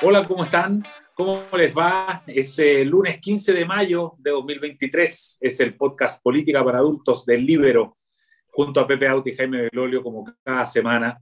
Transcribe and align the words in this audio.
Hola, 0.00 0.24
¿cómo 0.28 0.44
están? 0.44 0.84
¿Cómo 1.12 1.42
les 1.56 1.76
va? 1.76 2.22
Es 2.28 2.56
el 2.60 2.88
lunes 2.88 3.18
15 3.18 3.52
de 3.52 3.64
mayo 3.64 4.14
de 4.18 4.30
2023. 4.30 5.38
Es 5.40 5.58
el 5.58 5.76
podcast 5.76 6.22
Política 6.22 6.64
para 6.64 6.78
Adultos 6.78 7.26
del 7.26 7.44
Libero, 7.44 7.98
junto 8.46 8.78
a 8.78 8.86
Pepe 8.86 9.08
Auti 9.08 9.30
y 9.30 9.34
Jaime 9.34 9.62
Belolio, 9.62 10.00
como 10.00 10.24
cada 10.44 10.64
semana. 10.66 11.20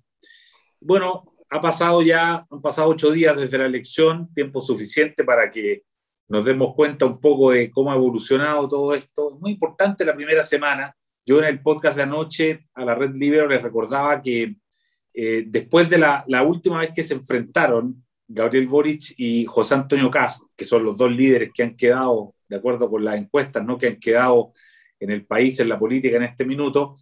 Bueno, 0.79 1.25
ha 1.49 1.59
pasado 1.59 2.03
ya, 2.03 2.47
han 2.51 2.61
pasado 2.61 2.91
ocho 2.91 3.11
días 3.11 3.35
desde 3.39 3.57
la 3.57 3.65
elección, 3.65 4.31
tiempo 4.35 4.61
suficiente 4.61 5.25
para 5.25 5.49
que 5.49 5.85
nos 6.29 6.45
demos 6.45 6.75
cuenta 6.75 7.07
un 7.07 7.19
poco 7.19 7.53
de 7.53 7.71
cómo 7.71 7.91
ha 7.91 7.97
evolucionado 7.97 8.69
todo 8.69 8.93
esto. 8.93 9.33
Es 9.33 9.41
muy 9.41 9.53
importante 9.53 10.05
la 10.05 10.15
primera 10.15 10.43
semana. 10.43 10.95
Yo 11.25 11.39
en 11.39 11.47
el 11.47 11.63
podcast 11.63 11.97
de 11.97 12.03
anoche 12.03 12.65
a 12.75 12.85
la 12.85 12.95
Red 12.95 13.15
Libero 13.15 13.49
les 13.49 13.63
recordaba 13.63 14.21
que 14.21 14.57
eh, 15.15 15.45
después 15.47 15.89
de 15.89 15.97
la, 15.97 16.25
la 16.29 16.43
última 16.43 16.81
vez 16.81 16.91
que 16.95 17.03
se 17.03 17.15
enfrentaron, 17.15 18.06
Gabriel 18.29 18.67
Boric 18.67 19.15
y 19.17 19.45
José 19.45 19.75
Antonio 19.75 20.11
Cast, 20.11 20.45
que 20.57 20.65
son 20.65 20.85
los 20.85 20.97
dos 20.97 21.11
líderes 21.11 21.51
que 21.55 21.63
han 21.63 21.77
quedado, 21.77 22.35
de 22.49 22.57
acuerdo 22.57 22.91
con 22.91 23.05
las 23.05 23.17
encuestas, 23.17 23.65
¿no? 23.65 23.79
que 23.79 23.89
han 23.89 23.97
quedado 23.97 24.53
en 24.99 25.11
el 25.11 25.25
país, 25.25 25.59
en 25.61 25.69
la 25.69 25.79
política 25.79 26.17
en 26.17 26.25
este 26.25 26.45
minuto. 26.45 26.97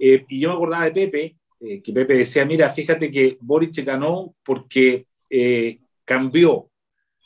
Eh, 0.00 0.24
y 0.28 0.40
yo 0.40 0.48
me 0.48 0.54
acordaba 0.54 0.84
de 0.84 0.92
Pepe, 0.92 1.36
eh, 1.60 1.82
que 1.82 1.92
Pepe 1.92 2.14
decía, 2.14 2.44
mira, 2.44 2.70
fíjate 2.70 3.10
que 3.10 3.38
Boric 3.40 3.84
ganó 3.84 4.34
porque 4.42 5.06
eh, 5.28 5.80
cambió 6.04 6.70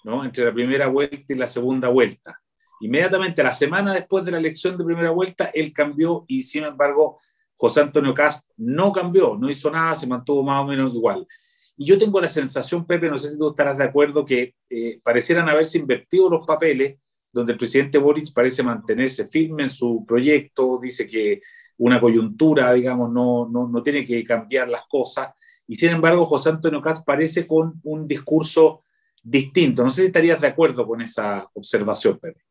¿no? 0.05 0.25
entre 0.25 0.45
la 0.45 0.53
primera 0.53 0.89
vuelta 0.89 1.33
y 1.33 1.37
la 1.37 1.49
segunda 1.49 1.89
vuelta. 1.89 2.41
Inmediatamente, 2.81 3.43
la 3.43 3.53
semana 3.53 3.95
después 3.95 4.25
de 4.25 4.33
la 4.33 4.39
elección 4.39 4.77
de 4.77 4.85
primera 4.85 5.11
vuelta, 5.11 5.47
él 5.55 5.73
cambió 5.73 6.25
y, 6.29 6.43
sin 6.43 6.65
embargo, 6.65 7.19
José 7.55 7.81
Antonio 7.81 8.13
Cast 8.13 8.51
no 8.59 8.93
cambió, 8.93 9.37
no 9.37 9.51
hizo 9.51 9.71
nada, 9.71 9.95
se 9.95 10.07
mantuvo 10.07 10.43
más 10.43 10.63
o 10.63 10.67
menos 10.67 10.95
igual. 10.95 11.27
Y 11.77 11.87
yo 11.87 11.99
tengo 11.99 12.21
la 12.21 12.29
sensación, 12.29 12.87
Pepe, 12.87 13.09
no 13.09 13.17
sé 13.17 13.29
si 13.29 13.39
tú 13.39 13.51
estarás 13.51 13.77
de 13.77 13.85
acuerdo, 13.85 14.25
que 14.25 14.55
eh, 14.71 14.99
parecieran 15.03 15.49
haberse 15.49 15.79
invertido 15.79 16.31
los 16.31 16.47
papeles, 16.47 16.99
donde 17.33 17.53
el 17.53 17.59
presidente 17.59 17.99
Boric 17.99 18.33
parece 18.33 18.63
mantenerse 18.63 19.29
firme 19.29 19.65
en 19.65 19.69
su 19.69 20.05
proyecto, 20.07 20.79
dice 20.81 21.07
que 21.07 21.43
una 21.79 22.01
coyuntura, 22.01 22.73
digamos, 22.73 23.13
no, 23.13 23.47
no, 23.49 23.69
no 23.69 23.83
tiene 23.83 24.07
que 24.07 24.25
cambiar 24.25 24.69
las 24.69 24.87
cosas, 24.89 25.35
y 25.69 25.75
sin 25.75 25.91
embargo 25.91 26.25
José 26.25 26.51
Antonio 26.51 26.81
Caz 26.81 27.03
parece 27.05 27.47
con 27.47 27.81
un 27.85 28.07
discurso 28.07 28.85
distinto. 29.23 29.83
No 29.83 29.91
sé 29.91 30.03
si 30.03 30.07
estarías 30.07 30.41
de 30.41 30.47
acuerdo 30.47 30.87
con 30.87 31.03
esa 31.03 31.51
observación, 31.55 32.19
Pepe. 32.19 32.43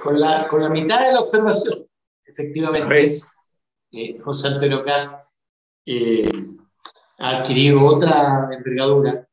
Con 0.00 0.20
la, 0.20 0.46
con 0.46 0.62
la 0.62 0.68
mitad 0.68 1.06
de 1.06 1.12
la 1.12 1.20
observación, 1.20 1.86
efectivamente, 2.24 3.20
eh, 3.92 4.18
José 4.20 4.48
Antonio 4.48 4.84
Caz 4.84 5.34
eh, 5.86 6.28
ha 7.22 7.38
adquirido 7.38 7.84
otra 7.86 8.48
envergadura, 8.50 9.28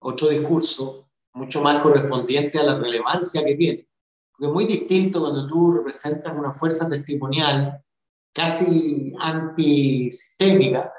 otro 0.00 0.28
discurso, 0.28 1.08
mucho 1.34 1.62
más 1.62 1.80
correspondiente 1.80 2.58
a 2.58 2.64
la 2.64 2.78
relevancia 2.80 3.44
que 3.44 3.54
tiene. 3.54 3.88
Porque 4.32 4.48
es 4.48 4.52
muy 4.52 4.64
distinto 4.64 5.20
cuando 5.20 5.46
tú 5.46 5.72
representas 5.72 6.36
una 6.36 6.52
fuerza 6.52 6.90
testimonial 6.90 7.80
casi 8.32 9.14
antisistémica 9.20 10.92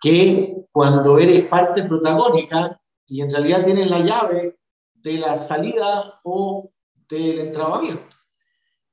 que 0.00 0.64
cuando 0.70 1.18
eres 1.18 1.46
parte 1.46 1.82
protagónica 1.82 2.80
y 3.06 3.22
en 3.22 3.30
realidad 3.30 3.64
tienes 3.64 3.90
la 3.90 3.98
llave 3.98 4.58
de 4.94 5.18
la 5.18 5.36
salida 5.36 6.20
o 6.22 6.70
del 7.08 7.40
entrabamiento. 7.40 8.16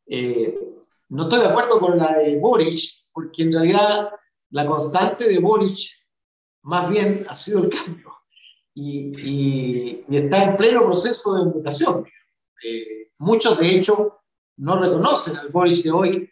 Eh, 0.08 0.59
no 1.09 1.23
estoy 1.23 1.42
de 1.42 1.48
acuerdo 1.48 1.80
con 1.80 2.00
la 2.00 2.17
de 2.17 2.39
Boric, 2.39 2.80
porque 3.14 3.44
en 3.44 3.54
realidad 3.54 4.09
la 4.50 4.66
constante 4.66 5.28
de 5.30 5.38
Boric 5.38 5.78
más 6.68 6.90
bien 6.90 7.26
ha 7.30 7.36
sido 7.36 7.64
el 7.64 7.70
cambio 7.70 8.14
y, 8.73 10.04
está 10.14 10.44
en 10.44 10.58
pleno 10.58 10.86
proceso 10.86 11.36
de 11.36 11.46
mutación. 11.46 12.06
Eh, 12.64 13.12
muchos, 13.20 13.58
de 13.58 13.70
hecho, 13.70 14.20
no 14.58 14.78
reconocen 14.78 15.38
al 15.38 15.50
Boris 15.50 15.82
de 15.82 15.92
hoy 15.92 16.30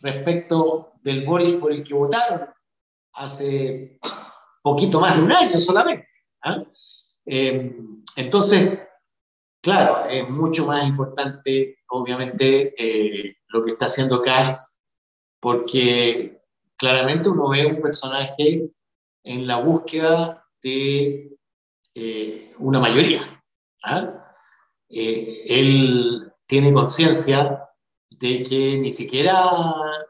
respecto 0.00 0.92
del 1.02 1.24
Boris 1.24 1.54
por 1.54 1.72
el 1.72 1.84
que 1.84 1.94
votaron 1.94 2.48
hace 3.12 3.98
poquito 4.60 5.00
más 5.00 5.16
de 5.16 5.22
un 5.22 5.32
año 5.32 5.58
solamente. 5.60 6.08
¿ah? 6.42 6.64
Eh, 7.24 7.76
entonces, 8.16 8.80
claro, 9.62 10.08
es 10.08 10.28
mucho 10.28 10.66
más 10.66 10.84
importante, 10.84 11.78
obviamente, 11.90 12.74
eh, 12.76 13.36
lo 13.48 13.62
que 13.62 13.72
está 13.72 13.86
haciendo 13.86 14.20
Cast, 14.20 14.80
porque 15.38 16.42
claramente 16.76 17.28
uno 17.28 17.48
ve 17.48 17.66
un 17.66 17.80
personaje 17.80 18.68
en 19.26 19.46
la 19.46 19.58
búsqueda 19.58 20.46
de 20.62 21.36
eh, 21.94 22.52
una 22.58 22.78
mayoría. 22.78 23.42
¿ah? 23.84 24.32
Eh, 24.88 25.42
él 25.46 26.32
tiene 26.46 26.72
conciencia 26.72 27.68
de 28.08 28.44
que 28.44 28.78
ni 28.78 28.92
siquiera 28.92 29.34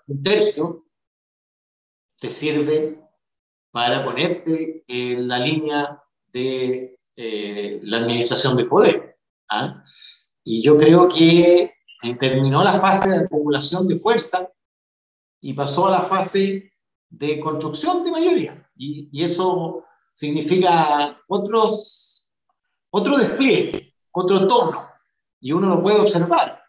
un 0.06 0.22
tercio 0.22 0.86
te 2.20 2.30
sirve 2.30 3.00
para 3.70 4.04
ponerte 4.04 4.84
en 4.86 5.26
la 5.26 5.38
línea 5.38 6.02
de 6.26 6.98
eh, 7.16 7.80
la 7.82 7.98
administración 7.98 8.56
del 8.56 8.68
poder. 8.68 9.18
¿ah? 9.50 9.82
Y 10.44 10.62
yo 10.62 10.76
creo 10.76 11.08
que 11.08 11.72
terminó 12.20 12.62
la 12.62 12.74
fase 12.74 13.08
de 13.08 13.24
acumulación 13.24 13.88
de 13.88 13.98
fuerza 13.98 14.48
y 15.40 15.54
pasó 15.54 15.88
a 15.88 15.90
la 15.90 16.02
fase 16.02 16.70
de 17.08 17.40
construcción 17.40 18.04
de 18.04 18.10
mayoría. 18.10 18.70
Y, 18.76 19.10
eso 19.22 19.84
significa 20.12 21.18
otros, 21.28 22.32
otro 22.90 23.18
despliegue, 23.18 23.94
otro 24.12 24.46
tono. 24.46 24.88
Y 25.40 25.52
uno 25.52 25.68
lo 25.68 25.82
puede 25.82 26.00
observar 26.00 26.62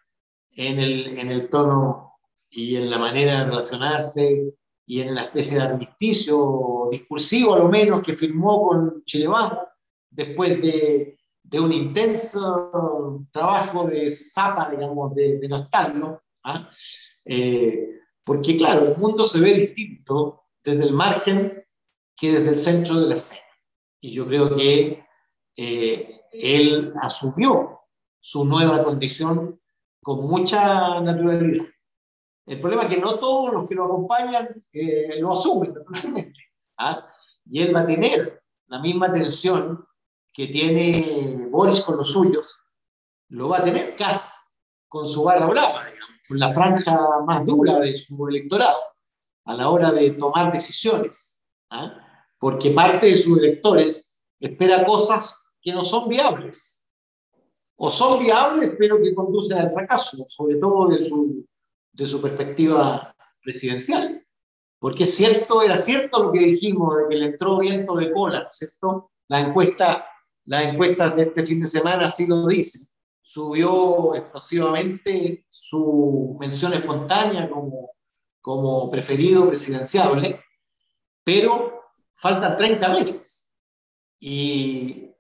en 0.52 0.80
el, 0.80 1.18
en 1.18 1.32
el 1.32 1.50
tono 1.50 2.14
y 2.50 2.76
en 2.76 2.90
la 2.90 2.98
manera 2.98 3.40
de 3.40 3.46
relacionarse 3.46 4.54
y 4.86 5.02
en 5.02 5.16
la 5.16 5.24
especie 5.24 5.58
de 5.58 5.64
armisticio 5.64 6.88
discursivo, 6.90 7.54
a 7.54 7.60
lo 7.60 7.68
menos, 7.68 8.02
que 8.02 8.14
firmó 8.14 8.66
con 8.66 9.04
Chile 9.06 9.28
después 10.10 10.62
de, 10.62 11.18
de, 11.44 11.60
un 11.60 11.74
intenso 11.74 13.28
trabajo 13.32 13.88
de 13.88 14.10
zapa, 14.10 14.70
digamos, 14.72 15.14
de, 15.14 15.40
de 15.40 15.48
no 15.50 15.70
¿ah? 16.44 16.70
eh, 17.26 17.97
porque, 18.28 18.58
claro, 18.58 18.82
el 18.88 18.98
mundo 18.98 19.26
se 19.26 19.40
ve 19.40 19.54
distinto 19.54 20.44
desde 20.62 20.84
el 20.84 20.92
margen 20.92 21.66
que 22.14 22.34
desde 22.34 22.50
el 22.50 22.58
centro 22.58 23.00
de 23.00 23.08
la 23.08 23.14
escena. 23.14 23.48
Y 24.02 24.12
yo 24.12 24.28
creo 24.28 24.54
que 24.54 25.06
eh, 25.56 26.22
él 26.34 26.94
asumió 27.02 27.80
su 28.20 28.44
nueva 28.44 28.84
condición 28.84 29.62
con 30.04 30.28
mucha 30.28 31.00
naturalidad. 31.00 31.68
El 32.46 32.60
problema 32.60 32.84
es 32.84 32.90
que 32.90 33.00
no 33.00 33.18
todos 33.18 33.54
los 33.54 33.70
que 33.70 33.76
lo 33.76 33.86
acompañan 33.86 34.62
eh, 34.74 35.22
lo 35.22 35.32
asumen 35.32 35.74
naturalmente. 35.74 36.42
¿ah? 36.80 37.08
Y 37.46 37.62
él 37.62 37.74
va 37.74 37.82
a 37.82 37.88
tener 37.88 38.44
la 38.66 38.80
misma 38.80 39.10
tensión 39.10 39.88
que 40.34 40.48
tiene 40.48 41.48
Boris 41.50 41.80
con 41.80 41.96
los 41.96 42.12
suyos, 42.12 42.60
lo 43.30 43.48
va 43.48 43.60
a 43.60 43.64
tener 43.64 43.96
Cast 43.96 44.34
con 44.90 45.08
su 45.08 45.24
barra 45.24 45.46
brava, 45.46 45.82
con 46.28 46.40
la 46.40 46.50
franja 46.50 47.22
más 47.26 47.46
dura 47.46 47.80
de 47.80 47.96
su 47.98 48.28
electorado 48.28 48.78
a 49.46 49.56
la 49.56 49.70
hora 49.70 49.92
de 49.92 50.12
tomar 50.12 50.52
decisiones. 50.52 51.40
¿ah? 51.70 52.04
porque 52.40 52.72
parte 52.72 53.08
de 53.08 53.18
sus 53.18 53.40
electores 53.40 54.20
espera 54.40 54.84
cosas 54.84 55.44
que 55.62 55.72
no 55.72 55.84
son 55.84 56.08
viables, 56.08 56.84
o 57.76 57.92
son 57.92 58.24
viables 58.24 58.74
pero 58.78 59.02
que 59.02 59.14
conducen 59.14 59.60
al 59.60 59.72
fracaso, 59.72 60.26
sobre 60.30 60.56
todo 60.56 60.88
de 60.90 61.00
su, 61.00 61.46
de 61.92 62.08
su 62.08 62.22
perspectiva 62.22 63.16
presidencial. 63.42 64.24
Porque 64.80 65.06
es 65.06 65.16
cierto, 65.16 65.64
era 65.64 65.76
cierto 65.76 66.24
lo 66.24 66.32
que 66.32 66.40
dijimos 66.40 66.96
de 66.98 67.04
que 67.10 67.16
le 67.16 67.26
entró 67.28 67.58
viento 67.58 67.96
de 67.96 68.12
cola, 68.12 68.42
¿no 68.42 68.48
es 68.50 68.58
cierto? 68.58 69.12
La 69.28 69.40
encuesta, 69.42 70.08
las 70.46 70.66
encuestas 70.66 71.16
de 71.16 71.24
este 71.24 71.44
fin 71.44 71.60
de 71.62 71.66
semana 71.66 72.06
así 72.06 72.28
lo 72.28 72.46
dicen. 72.46 72.86
Subió 73.30 74.16
explosivamente 74.16 75.44
su 75.50 76.38
mención 76.40 76.74
espontánea 76.74 77.50
como, 77.50 77.92
como 78.40 78.90
preferido 78.90 79.50
presidenciable, 79.50 80.40
pero 81.26 81.82
faltan 82.16 82.56
30 82.56 82.88
meses 82.88 83.52
y, 84.18 85.14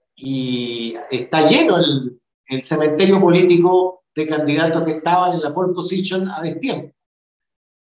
está 1.11 1.49
lleno 1.49 1.79
el, 1.79 2.21
el, 2.45 2.63
cementerio 2.63 3.19
político 3.19 4.05
de 4.15 4.25
candidatos 4.25 4.83
que 4.85 4.91
estaban 4.91 5.33
en 5.33 5.41
la 5.41 5.53
pole 5.53 5.73
position 5.73 6.29
a 6.29 6.41
destiempo. 6.41 6.95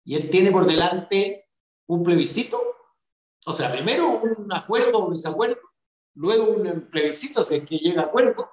Y 0.06 0.16
él 0.16 0.32
tiene 0.32 0.50
por 0.50 0.66
delante 0.66 1.52
un 1.86 2.02
plebiscito, 2.02 2.60
o 3.46 3.54
sea, 3.54 3.72
primero 3.72 4.20
un 4.24 4.52
acuerdo 4.52 4.98
o 4.98 5.06
un 5.06 5.14
desacuerdo, 5.14 5.60
luego 6.16 6.50
un 6.50 6.90
plebiscito, 6.90 7.44
si 7.44 7.58
es 7.58 7.68
que 7.68 7.78
llega 7.78 8.02
a 8.02 8.06
acuerdo 8.06 8.50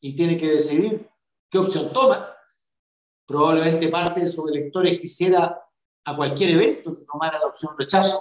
y 0.00 0.16
tiene 0.16 0.38
que 0.38 0.48
decidir 0.48 1.09
qué 1.50 1.58
opción 1.58 1.92
toma. 1.92 2.34
Probablemente 3.26 3.88
parte 3.88 4.20
de 4.20 4.28
sus 4.28 4.50
electores 4.50 4.98
quisiera 4.98 5.60
a 6.04 6.16
cualquier 6.16 6.50
evento 6.50 6.96
que 6.96 7.04
tomara 7.04 7.38
la 7.38 7.46
opción 7.46 7.74
rechazo 7.78 8.20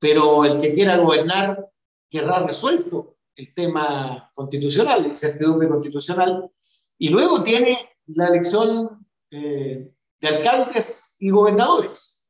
pero 0.00 0.44
el 0.46 0.60
que 0.60 0.72
quiera 0.72 0.96
gobernar 0.96 1.70
querrá 2.08 2.40
resuelto 2.40 3.18
el 3.36 3.54
tema 3.54 4.30
constitucional, 4.34 5.02
la 5.02 5.08
incertidumbre 5.08 5.68
constitucional, 5.68 6.50
y 6.98 7.10
luego 7.10 7.44
tiene 7.44 7.78
la 8.06 8.28
elección 8.28 9.06
eh, 9.30 9.92
de 10.20 10.28
alcaldes 10.28 11.14
y 11.20 11.30
gobernadores. 11.30 12.26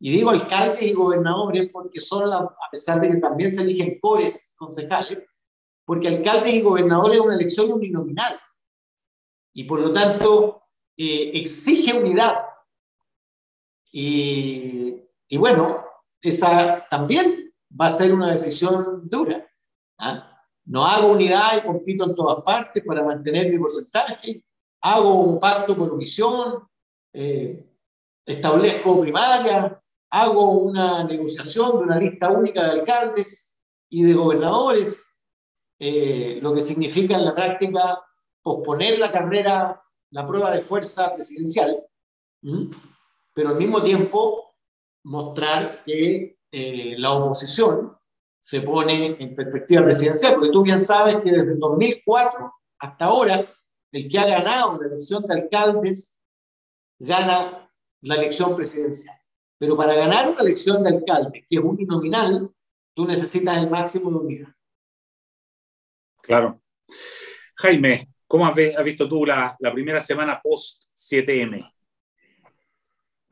Y 0.00 0.12
digo 0.12 0.30
alcaldes 0.30 0.82
y 0.82 0.92
gobernadores 0.92 1.70
porque 1.70 2.00
son, 2.00 2.32
a 2.32 2.48
pesar 2.72 3.00
de 3.00 3.10
que 3.12 3.16
también 3.18 3.50
se 3.50 3.62
eligen 3.62 4.00
cores 4.00 4.54
concejales, 4.56 5.20
porque 5.84 6.08
alcaldes 6.08 6.54
y 6.54 6.62
gobernadores 6.62 7.18
es 7.18 7.24
una 7.24 7.34
elección 7.34 7.72
uninominal. 7.72 8.34
Y 9.52 9.64
por 9.64 9.80
lo 9.80 9.92
tanto, 9.92 10.62
eh, 10.96 11.30
exige 11.34 11.98
unidad. 11.98 12.36
Y, 13.92 15.02
y, 15.28 15.36
bueno, 15.36 15.84
esa 16.22 16.86
también 16.88 17.52
va 17.78 17.86
a 17.86 17.90
ser 17.90 18.12
una 18.14 18.30
decisión 18.32 19.08
dura. 19.08 19.46
¿ah? 19.98 20.44
No 20.66 20.86
hago 20.86 21.12
unidad 21.12 21.58
y 21.58 21.66
compito 21.66 22.04
en 22.04 22.14
todas 22.14 22.42
partes 22.44 22.84
para 22.84 23.02
mantener 23.02 23.50
mi 23.50 23.58
porcentaje. 23.58 24.44
Hago 24.82 25.20
un 25.20 25.40
pacto 25.40 25.76
por 25.76 25.90
omisión, 25.90 26.68
eh, 27.12 27.66
establezco 28.24 29.00
primaria, 29.00 29.82
hago 30.10 30.52
una 30.52 31.04
negociación 31.04 31.78
de 31.78 31.84
una 31.84 31.98
lista 31.98 32.30
única 32.30 32.64
de 32.64 32.80
alcaldes 32.80 33.58
y 33.88 34.04
de 34.04 34.14
gobernadores, 34.14 35.02
eh, 35.78 36.38
lo 36.42 36.54
que 36.54 36.62
significa 36.62 37.16
en 37.16 37.24
la 37.24 37.34
práctica 37.34 38.00
posponer 38.42 38.98
la 38.98 39.12
carrera, 39.12 39.82
la 40.10 40.26
prueba 40.26 40.50
de 40.50 40.60
fuerza 40.60 41.14
presidencial, 41.14 41.84
pero 43.34 43.50
al 43.50 43.56
mismo 43.56 43.82
tiempo 43.82 44.54
mostrar 45.04 45.82
que 45.84 46.38
eh, 46.50 46.94
la 46.98 47.12
oposición 47.12 47.96
se 48.38 48.62
pone 48.62 49.16
en 49.20 49.34
perspectiva 49.34 49.84
presidencial, 49.84 50.34
porque 50.34 50.50
tú 50.50 50.62
bien 50.62 50.78
sabes 50.78 51.16
que 51.22 51.30
desde 51.30 51.52
el 51.52 51.58
2004 51.58 52.52
hasta 52.78 53.04
ahora, 53.04 53.46
el 53.92 54.08
que 54.08 54.18
ha 54.18 54.26
ganado 54.26 54.80
la 54.80 54.86
elección 54.86 55.22
de 55.24 55.34
alcaldes 55.34 56.18
gana 56.98 57.70
la 58.00 58.14
elección 58.14 58.56
presidencial. 58.56 59.16
Pero 59.58 59.76
para 59.76 59.94
ganar 59.94 60.30
una 60.30 60.40
elección 60.40 60.82
de 60.82 60.90
alcalde, 60.90 61.44
que 61.46 61.56
es 61.56 61.62
uninominal, 61.62 62.50
tú 62.94 63.06
necesitas 63.06 63.58
el 63.58 63.68
máximo 63.68 64.10
de 64.10 64.16
unidad. 64.16 64.48
Claro. 66.22 66.62
Jaime, 67.56 68.09
¿cómo 68.30 68.46
has, 68.46 68.54
visto 68.84 69.08
tú 69.08 69.26
la, 69.26 69.56
la 69.58 69.72
primera 69.72 69.98
semana 69.98 70.40
post 70.40 70.84
7M? 70.94 71.68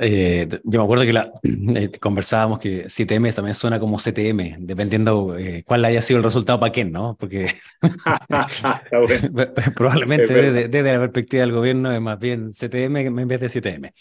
Eh, 0.00 0.48
yo 0.64 0.80
me 0.80 0.84
acuerdo 0.84 1.04
que 1.04 1.12
la, 1.12 1.30
eh, 1.76 1.92
conversábamos 2.00 2.58
que 2.58 2.86
7M 2.86 3.32
también 3.32 3.54
suena 3.54 3.78
como 3.78 3.98
CTM, 3.98 4.56
dependiendo 4.58 5.38
eh, 5.38 5.62
cuál 5.64 5.84
haya 5.84 6.02
sido 6.02 6.18
el 6.18 6.24
resultado 6.24 6.58
para 6.58 6.72
quién, 6.72 6.90
¿no? 6.90 7.16
Porque 7.16 7.46
probablemente 9.76 10.34
desde, 10.34 10.66
desde, 10.68 10.92
la 10.92 10.98
perspectiva 10.98 11.42
del 11.42 11.52
gobierno 11.52 11.92
es 11.92 12.00
más 12.00 12.18
bien 12.18 12.50
CTM 12.50 12.96
en 12.96 13.28
vez 13.28 13.40
de 13.40 13.46
7M. 13.46 13.92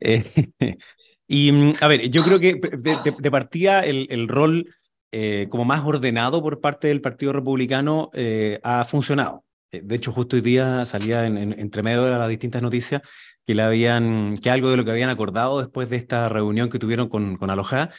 y 1.28 1.52
mm, 1.52 1.74
a 1.80 1.86
ver, 1.86 2.10
yo 2.10 2.24
creo 2.24 2.40
que 2.40 2.54
de, 2.54 3.30
partida 3.30 3.84
el, 3.84 4.08
el 4.10 4.26
rol 4.26 4.74
como 5.50 5.66
más 5.66 5.82
ordenado 5.84 6.42
por 6.42 6.60
parte 6.62 6.88
del 6.88 7.02
Partido 7.02 7.34
Republicano 7.34 8.10
ha 8.62 8.84
funcionado. 8.86 9.44
De 9.72 9.96
hecho, 9.96 10.12
justo 10.12 10.36
hoy 10.36 10.42
día 10.42 10.84
salía 10.84 11.26
en, 11.26 11.38
entre 11.38 11.82
medio 11.82 12.04
de 12.04 12.10
las 12.10 12.28
distintas 12.28 12.60
noticias 12.60 13.02
que, 13.46 13.54
le 13.54 13.62
habían, 13.62 14.34
que 14.34 14.50
algo 14.50 14.70
de 14.70 14.76
lo 14.76 14.84
que 14.84 14.90
habían 14.90 15.10
acordado 15.10 15.60
después 15.60 15.88
de 15.90 15.96
esta 15.96 16.28
reunión 16.28 16.68
que 16.68 16.78
tuvieron 16.78 17.08
con, 17.08 17.36
con 17.36 17.50
Aloha 17.50 17.90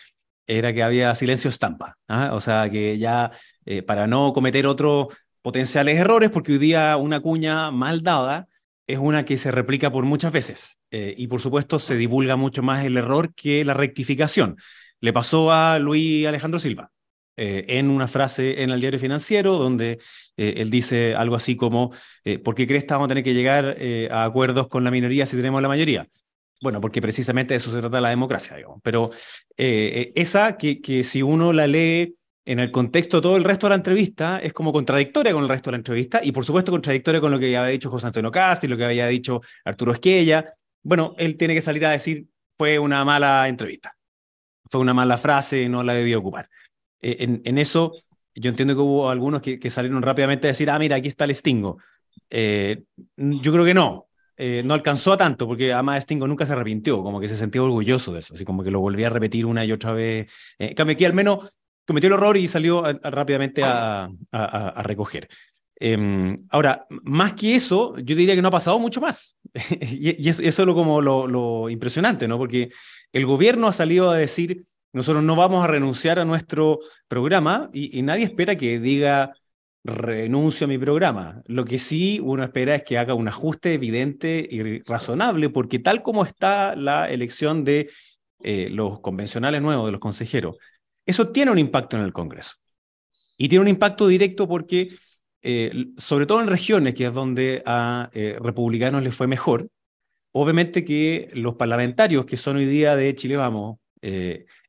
era 0.48 0.74
que 0.74 0.84
había 0.84 1.14
silencio 1.16 1.50
estampa. 1.50 1.98
¿ah? 2.08 2.32
O 2.34 2.42
sea, 2.42 2.70
que 2.70 2.98
ya 2.98 3.32
eh, 3.66 3.82
para 3.82 4.08
no 4.08 4.34
cometer 4.34 4.68
otros 4.68 5.08
potenciales 5.42 5.98
errores, 5.98 6.30
porque 6.30 6.54
hoy 6.54 6.58
día 6.58 6.96
una 6.98 7.22
cuña 7.22 7.72
mal 7.72 8.04
dada 8.04 8.48
es 8.88 8.98
una 8.98 9.26
que 9.26 9.38
se 9.38 9.52
replica 9.52 9.92
por 9.92 10.06
muchas 10.06 10.32
veces 10.32 10.80
eh, 10.92 11.14
y 11.18 11.28
por 11.28 11.42
supuesto 11.42 11.80
se 11.80 11.96
divulga 11.96 12.36
mucho 12.36 12.62
más 12.64 12.86
el 12.86 12.98
error 12.98 13.34
que 13.34 13.64
la 13.66 13.74
rectificación. 13.74 14.58
Le 15.00 15.14
pasó 15.14 15.52
a 15.52 15.80
Luis 15.80 16.28
Alejandro 16.28 16.60
Silva. 16.60 16.93
Eh, 17.36 17.66
en 17.80 17.90
una 17.90 18.08
frase 18.08 18.62
en 18.62 18.70
el 18.70 18.80
diario 18.80 19.00
financiero 19.00 19.58
donde 19.58 19.98
eh, 20.38 20.54
él 20.58 20.70
dice 20.70 21.16
algo 21.16 21.36
así 21.36 21.56
como, 21.56 21.92
eh, 22.24 22.38
¿por 22.38 22.54
qué 22.54 22.68
crees 22.68 22.84
que 22.84 22.94
vamos 22.94 23.08
a 23.08 23.10
tener 23.10 23.24
que 23.24 23.34
llegar 23.34 23.76
a 24.12 24.24
acuerdos 24.24 24.68
con 24.68 24.84
la 24.84 24.92
minoría 24.92 25.26
si 25.26 25.36
tenemos 25.36 25.62
la 25.62 25.68
mayoría? 25.68 26.08
Bueno, 26.62 26.80
porque 26.80 27.02
precisamente 27.02 27.56
de 27.56 27.58
eso 27.58 27.74
se 27.74 27.80
trata 27.80 28.00
la 28.00 28.10
democracia, 28.10 28.56
digamos. 28.56 28.80
Pero 28.84 29.10
esa 29.58 30.58
que, 30.58 31.04
si 31.04 31.22
uno 31.22 31.52
la 31.54 31.68
lee 31.68 32.16
en 32.46 32.60
el 32.60 32.72
contexto 32.72 33.22
todo 33.22 33.36
el 33.38 33.44
resto 33.44 33.68
de 33.68 33.70
la 33.70 33.76
entrevista 33.76 34.40
es 34.40 34.54
como 34.54 34.72
contradictoria 34.72 35.34
con 35.34 35.44
el 35.44 35.50
resto 35.50 35.70
de 35.70 35.74
la 35.74 35.78
entrevista 35.78 36.20
y 36.24 36.32
por 36.34 36.46
supuesto 36.46 36.72
contradictoria 36.72 37.22
con 37.22 37.32
lo 37.32 37.40
que 37.40 37.46
había 37.46 37.66
dicho 37.66 37.90
José 37.90 38.08
Antonio 38.08 38.32
Cast 38.32 38.64
y 38.66 38.68
lo 38.68 38.76
que 38.76 38.84
había 38.86 39.08
dicho 39.08 39.42
Arturo 39.64 39.94
Esquella. 39.94 40.54
Bueno, 40.84 41.16
él 41.18 41.38
tiene 41.38 41.54
que 41.54 41.62
salir 41.62 41.86
a 41.86 41.92
decir 41.92 42.28
fue 42.58 42.80
una 42.80 43.04
mala 43.04 43.48
entrevista, 43.48 43.96
fue 44.66 44.82
una 44.82 44.94
mala 44.94 45.18
frase, 45.18 45.68
no 45.70 45.84
la 45.84 45.94
debía 45.94 46.18
ocupar. 46.18 46.50
Eh, 47.04 47.42
en, 47.44 47.58
eso, 47.58 47.92
yo 48.34 48.50
entiendo 48.50 48.74
que 48.74 48.82
hubo 48.82 49.10
algunos 49.10 49.42
que, 49.42 49.70
salieron 49.70 50.02
rápidamente 50.02 50.48
a 50.48 50.52
decir, 50.52 50.70
ah, 50.70 50.80
mira, 50.80 50.96
aquí 50.96 51.10
está 51.10 51.26
el 51.26 51.36
Stingo. 51.36 51.78
Eh, 52.30 52.84
yo 53.18 53.52
creo 53.52 53.66
que 53.66 53.74
no, 53.74 54.08
eh, 54.38 54.64
no 54.66 54.74
alcanzó 54.74 55.14
a 55.14 55.18
tanto, 55.18 55.46
porque 55.46 55.74
además 55.74 56.04
Stingo 56.04 56.28
nunca 56.28 56.46
se 56.46 56.54
arrepintió, 56.54 57.04
como 57.04 57.20
que 57.20 57.28
se 57.28 57.38
sentía 57.38 57.62
orgulloso 57.62 58.14
de 58.14 58.20
eso, 58.20 58.34
así 58.34 58.46
como 58.46 58.64
que 58.64 58.72
lo 58.72 58.80
volvía 58.80 59.08
a 59.08 59.10
repetir 59.12 59.46
una 59.46 59.66
y 59.66 59.72
otra 59.72 59.92
vez. 59.92 60.32
Eh, 60.58 60.74
que 60.74 61.06
al 61.06 61.14
menos 61.14 61.58
cometió 61.86 62.08
el 62.08 62.14
error 62.14 62.38
y 62.38 62.48
salió 62.48 62.84
rápidamente 63.04 63.64
a, 63.64 64.10
a, 64.32 64.84
recoger. 64.84 65.28
Em, 65.76 66.38
ahora, 66.50 66.88
más 67.04 67.34
que 67.34 67.56
eso, 67.56 67.98
yo 67.98 68.16
diría 68.16 68.36
que 68.36 68.42
no 68.42 68.48
ha 68.48 68.52
pasado 68.52 68.80
mucho 68.80 69.02
más. 69.02 69.38
y, 69.82 70.30
eso 70.30 70.42
es 70.42 70.58
lo, 70.60 70.74
como 70.74 71.02
lo, 71.02 71.28
lo 71.28 71.70
impresionante, 71.70 72.28
¿no? 72.28 72.38
Porque 72.38 72.70
el 73.12 73.26
gobierno 73.26 73.68
ha 73.68 73.74
salido 73.74 74.10
a 74.10 74.18
decir 74.18 74.66
nosotros 74.94 75.24
no 75.24 75.36
vamos 75.36 75.64
a 75.64 75.68
renunciar 75.68 76.20
a 76.20 76.26
nuestro 76.26 76.80
programa 77.08 77.70
y, 77.74 78.02
nadie 78.04 78.26
espera 78.26 78.56
que 78.56 78.80
diga 78.80 79.34
renuncio 79.84 80.66
a 80.66 80.68
mi 80.68 80.78
programa. 80.78 81.42
Lo 81.48 81.66
que 81.66 81.80
sí 81.80 82.20
uno 82.24 82.44
espera 82.44 82.76
es 82.76 82.84
que 82.84 83.00
haga 83.00 83.16
un 83.16 83.28
ajuste 83.28 83.74
evidente 83.74 84.48
y 84.50 84.82
razonable, 84.84 85.50
porque 85.50 85.80
tal 85.80 86.04
como 86.04 86.24
está 86.24 86.76
la 86.76 87.10
elección 87.10 87.64
de 87.66 87.90
eh, 88.44 88.70
los 88.70 89.00
convencionales 89.00 89.62
nuevos, 89.62 89.88
de 89.88 89.94
los 89.94 90.00
consejeros, 90.00 90.58
eso 91.06 91.30
tiene 91.30 91.52
un 91.52 91.60
impacto 91.60 91.98
en 91.98 92.04
el 92.04 92.14
Congreso. 92.14 92.58
Y 93.36 93.50
tiene 93.50 93.64
un 93.64 93.70
impacto 93.70 94.08
directo 94.08 94.48
porque, 94.48 94.90
eh, 95.42 95.88
sobre 95.98 96.28
todo 96.28 96.40
en 96.40 96.48
regiones, 96.48 96.94
que 96.94 97.08
es 97.08 97.14
donde 97.14 97.64
a 97.66 98.12
eh, 98.14 98.38
republicanos 98.40 99.02
les 99.02 99.16
fue 99.16 99.26
mejor, 99.26 99.68
obviamente 100.34 100.86
que 100.86 101.32
los 101.34 101.56
parlamentarios 101.56 102.26
que 102.26 102.38
son 102.38 102.58
hoy 102.58 102.66
día 102.66 102.96
de 102.96 103.16
Chile 103.16 103.38
Vamos, 103.38 103.78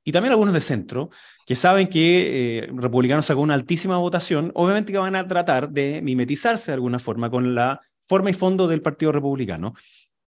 y 0.04 0.12
también 0.12 0.32
algunos 0.32 0.52
de 0.52 0.61
centro, 0.61 1.11
que 1.46 1.54
saben 1.54 1.88
que 1.88 2.58
eh, 2.58 2.68
republicanos 2.75 3.26
sacó 3.26 3.40
una 3.40 3.54
altísima 3.54 3.96
votación, 3.96 4.52
obviamente 4.54 4.92
que 4.92 4.99
van 4.99 5.16
a 5.16 5.26
tratar 5.26 5.70
de 5.70 6.02
mimetizarse 6.02 6.70
de 6.70 6.75
alguna 6.75 6.99
forma 6.99 7.30
con 7.30 7.54
la 7.54 7.80
forma 8.02 8.30
y 8.30 8.34
fondo 8.34 8.68
del 8.68 8.82
Partido 8.82 9.12
Republicano. 9.12 9.75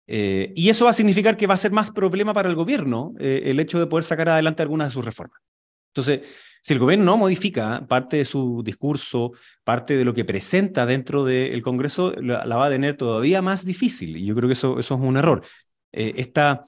Eh, 0.08 0.54
y 0.56 0.70
eso 0.70 0.86
va 0.86 0.92
a 0.92 0.94
significar 0.94 1.36
que 1.36 1.48
va 1.48 1.56
a 1.56 1.58
ser 1.58 1.72
más 1.72 1.92
problema 1.92 2.34
para 2.34 2.48
el 2.48 2.56
gobierno 2.56 3.14
eh, 3.20 3.44
el 3.46 3.60
hecho 3.60 3.80
de 3.80 3.88
poder 3.88 4.04
sacar 4.06 4.30
adelante 4.30 4.62
algunas 4.62 4.90
de 4.90 4.94
sus 4.94 5.04
reformas. 5.04 5.42
Entonces, 5.90 6.22
si 6.62 6.74
el 6.74 6.80
gobierno 6.80 7.06
no 7.06 7.18
modifica 7.18 7.86
parte 7.88 8.18
de 8.18 8.26
su 8.26 8.62
discurso, 8.64 9.34
parte 9.64 9.98
de 9.98 10.06
lo 10.06 10.14
que 10.14 10.26
presenta 10.26 10.86
dentro 10.86 11.26
del 11.26 11.62
Congreso, 11.62 12.14
la, 12.14 12.46
va 12.46 12.68
a 12.68 12.70
tener 12.70 12.98
todavía 12.98 13.42
más 13.42 13.66
difícil. 13.66 14.16
Y 14.18 14.26
yo 14.26 14.36
creo 14.36 14.48
que 14.48 14.54
eso, 14.54 14.80
eso 14.80 14.96
es 14.96 15.02
un 15.02 15.18
error. 15.18 15.44
esta 15.92 16.68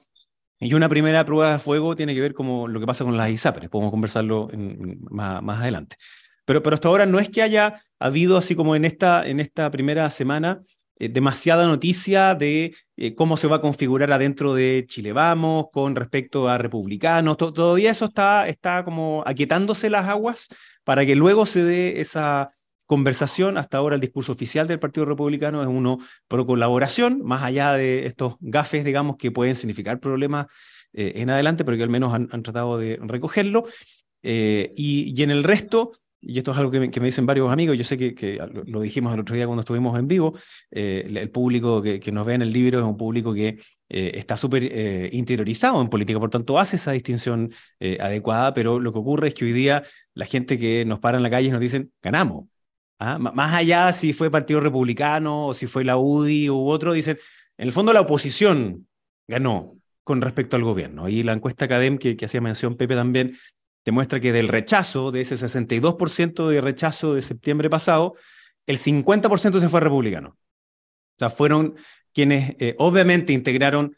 y 0.60 0.74
una 0.74 0.88
primera 0.88 1.24
prueba 1.24 1.52
de 1.52 1.58
fuego 1.58 1.94
tiene 1.94 2.14
que 2.14 2.20
ver 2.20 2.34
con 2.34 2.72
lo 2.72 2.80
que 2.80 2.86
pasa 2.86 3.04
con 3.04 3.16
las 3.16 3.30
ISAPRES, 3.30 3.68
podemos 3.68 3.90
conversarlo 3.90 4.48
más, 5.10 5.42
más, 5.42 5.60
adelante. 5.60 5.96
Pero, 6.44 6.62
pero 6.62 6.74
hasta 6.74 6.88
ahora 6.88 7.06
no 7.06 7.18
es 7.18 7.28
que 7.28 7.42
haya 7.42 7.82
habido, 7.98 8.36
así 8.36 8.54
como 8.54 8.74
en 8.74 8.84
esta, 8.84 9.26
en 9.26 9.40
esta 9.40 9.70
primera 9.70 10.08
semana, 10.10 10.62
eh, 11.00 11.08
demasiada 11.08 11.66
noticia 11.66 12.34
de 12.34 12.74
eh, 12.96 13.14
cómo 13.14 13.36
se 13.36 13.46
va 13.46 13.56
a 13.56 13.60
configurar 13.60 14.10
adentro 14.10 14.52
de 14.54 14.84
Chile 14.88 15.12
Vamos 15.12 15.66
con 15.72 15.94
respecto 15.94 16.48
a 16.48 16.58
republicanos. 16.58 17.36
todavía 17.36 17.92
eso 17.92 18.06
está, 18.06 18.48
está 18.48 18.84
como 18.84 19.22
aquietándose 19.24 19.90
las 19.90 20.08
aguas 20.08 20.48
para 20.82 21.06
que 21.06 21.14
luego 21.14 21.46
se 21.46 21.62
dé 21.62 22.00
esa 22.00 22.50
conversación. 22.88 23.58
Hasta 23.58 23.76
ahora 23.76 23.94
el 23.94 24.00
discurso 24.00 24.32
oficial 24.32 24.66
del 24.66 24.80
Partido 24.80 25.04
Republicano 25.04 25.62
es 25.62 25.68
uno 25.68 25.98
pro 26.26 26.46
colaboración, 26.46 27.20
más 27.22 27.42
allá 27.42 27.74
de 27.74 28.06
estos 28.06 28.36
gafes, 28.40 28.84
digamos, 28.84 29.16
que 29.16 29.30
pueden 29.30 29.54
significar 29.54 30.00
problemas 30.00 30.46
eh, 30.94 31.12
en 31.16 31.28
adelante, 31.28 31.64
pero 31.64 31.76
que 31.76 31.82
al 31.82 31.90
menos 31.90 32.14
han, 32.14 32.42
tratado 32.42 32.78
de 32.78 32.98
recogerlo. 33.02 33.66
Eh, 34.22 34.72
y, 34.74 35.22
en 35.22 35.30
el 35.30 35.44
resto, 35.44 35.92
y 36.18 36.38
esto 36.38 36.52
es 36.52 36.58
algo 36.58 36.70
que 36.70 36.80
me, 36.80 36.88
dicen 36.88 37.26
varios 37.26 37.52
amigos, 37.52 37.76
yo 37.76 37.84
sé 37.84 37.98
que, 37.98 38.40
lo, 38.64 38.80
dijimos 38.80 39.12
el 39.12 39.20
otro 39.20 39.36
día 39.36 39.44
cuando 39.44 39.60
estuvimos 39.60 39.98
en 39.98 40.08
vivo, 40.08 40.34
eh, 40.70 41.04
el, 41.14 41.30
público 41.30 41.82
que, 41.82 42.00
nos 42.10 42.24
ve 42.24 42.34
en 42.34 42.42
el 42.42 42.52
libro 42.54 42.78
es 42.78 42.86
un 42.86 42.96
público 42.96 43.34
que 43.34 43.60
está 43.90 44.36
súper 44.36 44.64
interiorizado 45.12 45.80
en 45.80 45.88
política, 45.88 46.18
por 46.18 46.30
tanto 46.30 46.58
hace 46.58 46.76
esa 46.76 46.92
distinción 46.92 47.52
adecuada, 48.00 48.52
pero 48.54 48.80
lo 48.80 48.92
que 48.92 48.98
ocurre 48.98 49.28
es 49.28 49.34
que 49.34 49.44
hoy 49.44 49.52
día 49.52 49.82
la 50.14 50.26
gente 50.26 50.58
que 50.58 50.84
nos 50.86 51.00
para 51.00 51.18
en 51.18 51.22
la 51.22 51.30
calle 51.30 51.50
nos 51.50 51.60
dicen, 51.60 51.92
ganamos, 52.02 52.46
¿ah? 52.98 53.18
más 53.18 53.54
allá 53.54 53.92
si 53.92 54.12
fue 54.12 54.30
Partido 54.30 54.60
Republicano 54.60 55.48
o 55.48 55.54
si 55.54 55.66
fue 55.66 55.84
la 55.84 55.96
UDI 55.96 56.50
u 56.50 56.68
otro, 56.68 56.92
dicen, 56.92 57.18
en 57.56 57.66
el 57.66 57.72
fondo 57.72 57.92
la 57.92 58.00
oposición 58.00 58.86
ganó 59.26 59.76
con 60.04 60.22
respecto 60.22 60.56
al 60.56 60.64
gobierno. 60.64 61.08
Y 61.08 61.22
la 61.22 61.32
encuesta 61.32 61.66
Academ 61.66 61.98
que, 61.98 62.16
hacía 62.24 62.40
mención 62.40 62.76
Pepe 62.76 62.94
también 62.94 63.36
demuestra 63.84 64.20
que 64.20 64.32
del 64.32 64.48
rechazo, 64.48 65.10
de 65.10 65.20
ese 65.20 65.36
62% 65.36 66.48
de 66.48 66.60
rechazo 66.60 67.14
de 67.14 67.22
septiembre 67.22 67.68
pasado, 67.68 68.14
el 68.66 68.78
50% 68.78 69.60
se 69.60 69.68
fue 69.68 69.80
republicano. 69.80 70.30
O 70.30 71.18
sea, 71.18 71.30
fueron 71.30 71.74
quienes 72.12 72.56
eh, 72.58 72.74
obviamente 72.78 73.32
integraron 73.32 73.96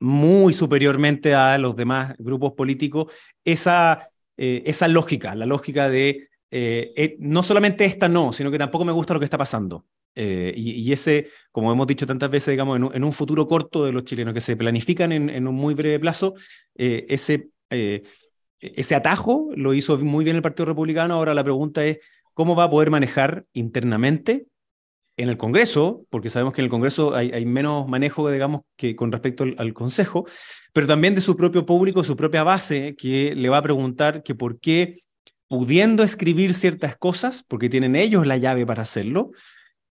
muy 0.00 0.52
superiormente 0.52 1.34
a 1.34 1.58
los 1.58 1.76
demás 1.76 2.14
grupos 2.18 2.52
políticos 2.52 3.12
esa, 3.44 4.10
eh, 4.36 4.62
esa 4.66 4.88
lógica, 4.88 5.34
la 5.34 5.46
lógica 5.46 5.88
de 5.88 6.28
eh, 6.50 7.16
no 7.20 7.42
solamente 7.42 7.84
esta 7.84 8.08
no, 8.08 8.32
sino 8.32 8.50
que 8.50 8.58
tampoco 8.58 8.84
me 8.84 8.92
gusta 8.92 9.14
lo 9.14 9.20
que 9.20 9.24
está 9.24 9.38
pasando. 9.38 9.86
y, 10.14 10.92
ese, 10.92 11.28
como 11.52 11.72
hemos 11.72 11.86
dicho 11.86 12.06
tantas 12.06 12.30
veces, 12.30 12.52
digamos, 12.52 12.76
en 12.94 13.04
un, 13.04 13.12
futuro 13.12 13.46
corto 13.46 13.84
de 13.84 13.92
los 13.92 14.04
chilenos 14.04 14.34
que 14.34 14.40
se 14.40 14.56
planifican 14.56 15.12
en, 15.12 15.46
un 15.46 15.54
muy 15.54 15.74
breve 15.74 16.00
plazo, 16.00 16.34
ese, 16.74 17.50
ese 18.58 18.94
atajo 18.94 19.50
lo 19.54 19.72
hizo 19.74 19.96
muy 19.98 20.24
bien 20.24 20.36
el 20.36 20.42
Partido 20.42 20.66
Republicano. 20.66 21.14
Ahora 21.14 21.34
la 21.34 21.44
pregunta 21.44 21.84
es, 21.84 21.98
¿cómo 22.34 22.56
va 22.56 22.64
a 22.64 22.70
poder 22.70 22.90
manejar 22.90 23.44
internamente 23.52 24.46
en 25.20 25.28
el 25.28 25.36
Congreso, 25.36 26.06
porque 26.08 26.30
sabemos 26.30 26.54
que 26.54 26.62
en 26.62 26.64
el 26.64 26.70
Congreso 26.70 27.14
hay, 27.14 27.44
menos 27.44 27.86
manejo, 27.86 28.30
digamos, 28.30 28.62
que 28.76 28.96
con 28.96 29.12
respecto 29.12 29.44
al, 29.44 29.74
Consejo, 29.74 30.26
pero 30.72 30.86
también 30.86 31.14
de 31.14 31.20
su 31.20 31.36
propio 31.36 31.66
público, 31.66 32.02
su 32.02 32.16
propia 32.16 32.42
base, 32.42 32.96
que 32.96 33.34
le 33.34 33.48
va 33.50 33.58
a 33.58 33.62
preguntar 33.62 34.22
que 34.22 34.34
por 34.34 34.58
qué, 34.60 35.02
pudiendo 35.50 36.04
escribir 36.04 36.54
ciertas 36.54 36.96
cosas, 36.96 37.42
porque 37.42 37.68
tienen 37.68 37.96
ellos 37.96 38.24
la 38.24 38.36
llave 38.36 38.64
para 38.64 38.82
hacerlo, 38.82 39.32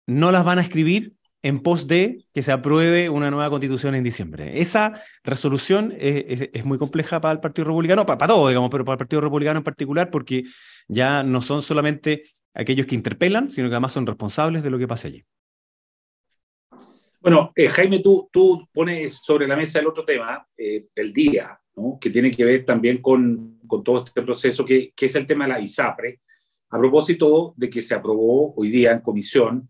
no 0.07 0.31
las 0.31 0.45
van 0.45 0.59
a 0.59 0.63
escribir 0.63 1.15
en 1.43 1.59
pos 1.59 1.89
de 1.89 2.25
que 2.33 2.43
se 2.43 2.53
apruebe 2.53 3.09
una 3.09 3.29
nueva 3.33 3.51
constitución 3.51 3.97
en 3.97 4.05
diciembre. 4.05 4.61
Esa 4.61 4.93
resolución 5.25 5.93
es, 5.99 6.65
muy 6.65 6.79
compleja 6.79 7.21
para 7.21 7.33
el 7.33 7.41
Partido 7.41 7.65
Republicano, 7.67 8.07
para, 8.07 8.19
para 8.19 8.35
todo, 8.35 8.47
digamos, 8.47 8.71
pero 8.71 8.85
para 8.85 8.95
el 8.95 8.99
Partido 8.99 9.21
Republicano 9.21 9.59
en 9.59 9.65
particular, 9.65 10.11
porque 10.13 10.45
ya 10.87 11.25
no 11.25 11.41
son 11.41 11.61
solamente 11.61 12.23
aquellos 12.55 12.87
que 12.87 12.95
interpelan, 12.95 13.51
sino 13.51 13.69
que 13.69 13.75
además 13.75 13.93
son 13.93 14.07
responsables 14.07 14.63
de 14.63 14.71
lo 14.71 14.79
que 14.79 14.87
pase 14.87 15.09
allí. 15.09 15.25
Bueno, 17.21 17.51
eh, 17.57 17.69
Jaime, 17.69 17.99
tú, 17.99 18.29
tú 18.31 18.69
pones 18.73 19.17
sobre 19.17 19.49
la 19.49 19.57
mesa 19.57 19.81
el 19.81 19.89
otro 19.89 20.05
tema 20.05 20.47
eh, 20.57 20.87
del 20.95 21.13
día, 21.13 21.59
¿no? 21.75 21.99
que 22.01 22.11
tiene 22.11 22.31
que 22.31 22.45
ver 22.45 22.65
también 22.65 23.03
con, 23.03 23.58
con 23.69 23.85
todo 23.85 24.05
este 24.05 24.23
proceso, 24.23 24.65
que, 24.65 24.93
que, 24.97 25.07
es 25.07 25.15
el 25.15 25.27
tema 25.27 25.45
de 25.45 25.53
la 25.53 25.61
ISAPRE, 25.61 26.21
a 26.71 26.79
propósito 26.79 27.55
de 27.57 27.71
que 27.71 27.81
se 27.81 27.95
aprobó 27.95 28.55
hoy 28.57 28.71
día 28.71 28.93
en 28.93 29.01
comisión 29.01 29.69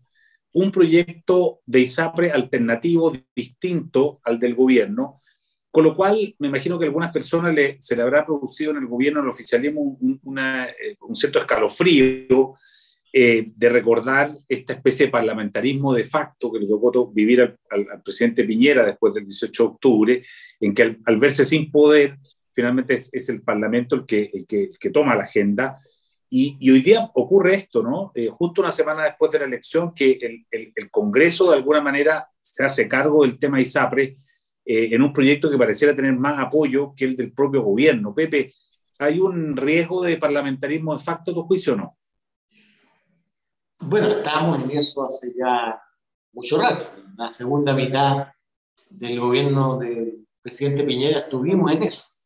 un 0.53 0.71
proyecto 0.71 1.61
de 1.65 1.81
ISAPRE 1.81 2.31
alternativo 2.31 3.13
distinto 3.35 4.19
al 4.23 4.39
del 4.39 4.55
gobierno, 4.55 5.17
con 5.71 5.83
lo 5.83 5.93
cual 5.93 6.35
me 6.39 6.47
imagino 6.47 6.79
que 6.79 6.85
a 6.85 6.87
algunas 6.87 7.13
personas 7.13 7.53
le, 7.53 7.79
se 7.79 7.95
le 7.95 8.01
habrá 8.01 8.25
producido 8.25 8.71
en 8.71 8.77
el 8.77 8.87
gobierno, 8.87 9.19
en 9.19 9.25
el 9.25 9.29
oficialismo, 9.29 9.81
un, 9.81 10.19
una, 10.23 10.65
eh, 10.65 10.97
un 11.01 11.15
cierto 11.15 11.39
escalofrío 11.39 12.55
eh, 13.11 13.51
de 13.55 13.69
recordar 13.69 14.37
esta 14.47 14.73
especie 14.73 15.07
de 15.07 15.11
parlamentarismo 15.11 15.95
de 15.95 16.03
facto 16.03 16.51
que 16.51 16.59
le 16.59 16.67
tocó 16.67 17.11
vivir 17.11 17.41
al, 17.41 18.03
presidente 18.03 18.43
Piñera 18.43 18.85
después 18.85 19.15
del 19.15 19.25
18 19.25 19.63
de 19.63 19.69
octubre, 19.69 20.23
en 20.59 20.73
que 20.75 20.97
al, 21.03 21.17
verse 21.17 21.43
sin 21.43 21.71
poder, 21.71 22.17
finalmente 22.53 22.95
es, 22.95 23.29
el 23.29 23.41
Parlamento 23.41 23.95
el 23.95 24.05
que, 24.05 24.29
el 24.33 24.45
que, 24.45 24.69
que, 24.79 24.89
toma 24.89 25.15
la 25.15 25.23
agenda. 25.23 25.79
Y, 26.29 26.69
hoy 26.69 26.81
día 26.81 27.09
ocurre 27.13 27.55
esto, 27.55 27.81
¿no? 27.81 28.11
Eh, 28.13 28.29
justo 28.29 28.61
una 28.61 28.71
semana 28.71 29.05
después 29.05 29.31
de 29.31 29.39
la 29.39 29.45
elección, 29.45 29.93
que 29.93 30.11
el, 30.11 30.45
el, 30.51 30.71
el, 30.75 30.91
Congreso 30.91 31.49
de 31.49 31.57
alguna 31.57 31.81
manera 31.81 32.27
se 32.41 32.63
hace 32.63 32.87
cargo 32.87 33.23
del 33.23 33.39
tema 33.39 33.61
ISAPRE 33.61 34.15
eh, 34.71 34.93
en 34.93 35.01
un 35.01 35.11
proyecto 35.11 35.49
que 35.49 35.57
pareciera 35.57 35.95
tener 35.95 36.13
más 36.13 36.45
apoyo 36.45 36.93
que 36.95 37.05
el 37.05 37.15
del 37.15 37.33
propio 37.33 37.63
gobierno. 37.63 38.13
Pepe, 38.13 38.53
¿hay 38.99 39.19
un 39.19 39.57
riesgo 39.57 40.03
de 40.03 40.17
parlamentarismo 40.17 40.95
de 40.95 41.03
facto, 41.03 41.33
tu 41.33 41.41
juicio 41.43 41.73
o 41.73 41.75
no? 41.75 41.97
Bueno, 43.79 44.09
estamos 44.09 44.61
en 44.61 44.69
eso 44.69 45.05
hace 45.05 45.33
ya 45.35 45.81
mucho 46.33 46.61
rato. 46.61 46.87
La 47.17 47.31
segunda 47.31 47.73
mitad 47.73 48.27
del 48.91 49.19
gobierno 49.19 49.77
del 49.77 50.27
presidente 50.41 50.83
Piñera 50.83 51.21
estuvimos 51.21 51.71
en 51.71 51.83
eso. 51.83 52.18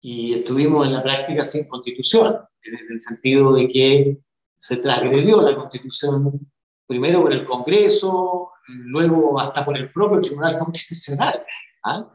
Y 0.00 0.34
estuvimos 0.34 0.86
en 0.86 0.94
la 0.94 1.02
práctica 1.02 1.44
sin 1.44 1.68
constitución, 1.68 2.38
en 2.62 2.92
el 2.92 3.00
sentido 3.00 3.54
de 3.54 3.68
que 3.68 4.18
se 4.56 4.78
transgredió 4.78 5.42
la 5.42 5.56
constitución 5.56 6.50
primero 6.86 7.22
por 7.22 7.32
el 7.32 7.44
Congreso, 7.44 8.50
luego 8.66 9.38
hasta 9.40 9.64
por 9.64 9.76
el 9.76 9.92
propio 9.92 10.20
Tribunal 10.20 10.58
Constitucional, 10.64 11.44
¿ah? 11.84 12.10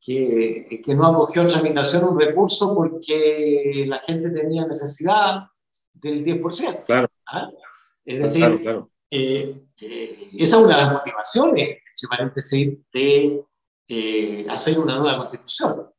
que, 0.00 0.80
que 0.84 0.94
no 0.94 1.06
acogió 1.06 1.42
a 1.42 1.46
tramitación 1.46 2.04
un 2.04 2.18
recurso 2.18 2.74
porque 2.74 3.84
la 3.86 3.98
gente 3.98 4.30
tenía 4.30 4.66
necesidad 4.66 5.44
del 5.92 6.24
10%. 6.24 6.84
Claro. 6.84 7.08
¿ah? 7.26 7.50
Es 8.04 8.18
decir, 8.18 8.66
eh, 9.10 9.62
eh, 9.80 10.28
esa 10.38 10.56
es 10.56 10.62
una 10.62 10.76
de 10.76 10.82
las 10.82 10.92
motivaciones, 10.92 11.68
entre 11.68 12.08
paréntesis, 12.08 12.78
de 12.92 13.44
eh, 13.88 14.46
hacer 14.48 14.78
una 14.78 14.98
nueva 14.98 15.18
constitución, 15.18 15.90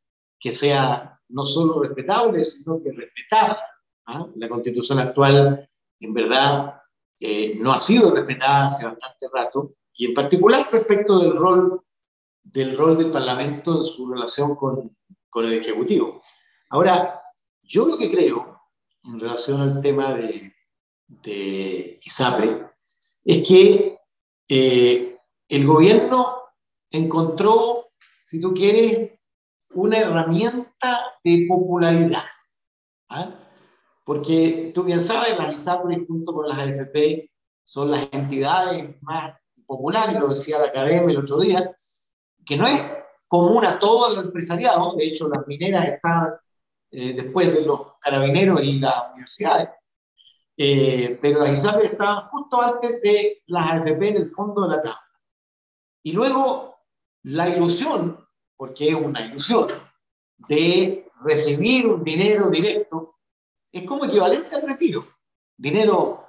que 0.42 0.50
sea 0.50 1.20
no 1.28 1.44
solo 1.44 1.80
respetable, 1.82 2.42
sino 2.42 2.82
que 2.82 2.90
respetada. 2.92 3.58
¿ah? 4.06 4.26
La 4.34 4.48
constitución 4.48 4.98
actual, 4.98 5.70
en 6.00 6.12
verdad, 6.12 6.80
no 7.60 7.72
ha 7.72 7.78
sido 7.78 8.10
respetada 8.10 8.66
hace 8.66 8.84
bastante 8.84 9.28
rato, 9.32 9.74
y 9.94 10.06
en 10.06 10.14
particular 10.14 10.66
respecto 10.72 11.20
del 11.20 11.36
rol 11.36 11.80
del, 12.42 12.76
rol 12.76 12.98
del 12.98 13.10
Parlamento 13.10 13.78
en 13.78 13.84
su 13.84 14.12
relación 14.12 14.56
con, 14.56 14.96
con 15.30 15.44
el 15.44 15.52
Ejecutivo. 15.54 16.20
Ahora, 16.70 17.22
yo 17.62 17.86
lo 17.86 17.96
que 17.96 18.10
creo 18.10 18.60
en 19.04 19.20
relación 19.20 19.60
al 19.60 19.80
tema 19.80 20.14
de, 20.14 20.52
de 21.06 22.00
ISAPRE 22.02 22.66
es 23.24 23.46
que 23.46 23.98
eh, 24.48 25.18
el 25.48 25.66
gobierno 25.66 26.42
encontró, 26.90 27.92
si 28.24 28.40
tú 28.40 28.52
quieres, 28.52 29.12
una 29.74 29.98
herramienta 29.98 31.00
de 31.24 31.46
popularidad. 31.48 32.24
¿ah? 33.08 33.30
Porque 34.04 34.72
tú 34.74 34.84
bien 34.84 35.00
sabes, 35.00 35.38
las 35.38 35.54
ISAPRE 35.54 36.04
junto 36.06 36.32
con 36.32 36.48
las 36.48 36.58
AFP 36.58 37.30
son 37.64 37.90
las 37.90 38.08
entidades 38.12 39.00
más 39.02 39.34
populares, 39.66 40.18
lo 40.18 40.28
decía 40.28 40.58
la 40.58 40.66
academia 40.66 41.12
el 41.12 41.18
otro 41.18 41.38
día, 41.40 41.74
que 42.44 42.56
no 42.56 42.66
es 42.66 42.82
común 43.26 43.64
a 43.64 43.78
todo 43.78 44.12
el 44.12 44.26
empresariado, 44.26 44.94
de 44.96 45.06
hecho 45.06 45.28
las 45.28 45.46
mineras 45.46 45.86
están 45.86 46.34
eh, 46.90 47.14
después 47.14 47.54
de 47.54 47.62
los 47.62 47.94
carabineros 48.00 48.62
y 48.62 48.78
las 48.78 49.12
universidades, 49.12 49.70
eh, 50.56 51.18
pero 51.22 51.40
las 51.40 51.52
ISAPRE 51.52 51.86
estaban 51.86 52.28
justo 52.28 52.60
antes 52.60 53.00
de 53.00 53.42
las 53.46 53.70
AFP 53.70 54.10
en 54.10 54.16
el 54.18 54.28
fondo 54.28 54.62
de 54.62 54.76
la 54.76 54.82
tabla. 54.82 55.08
Y 56.02 56.12
luego 56.12 56.76
la 57.22 57.48
ilusión, 57.48 58.18
porque 58.62 58.90
es 58.90 58.94
una 58.94 59.26
ilusión, 59.26 59.66
de 60.48 61.10
recibir 61.24 61.84
un 61.88 62.04
dinero 62.04 62.48
directo, 62.48 63.16
es 63.72 63.82
como 63.82 64.04
equivalente 64.04 64.54
al 64.54 64.62
retiro. 64.62 65.02
Dinero 65.56 66.28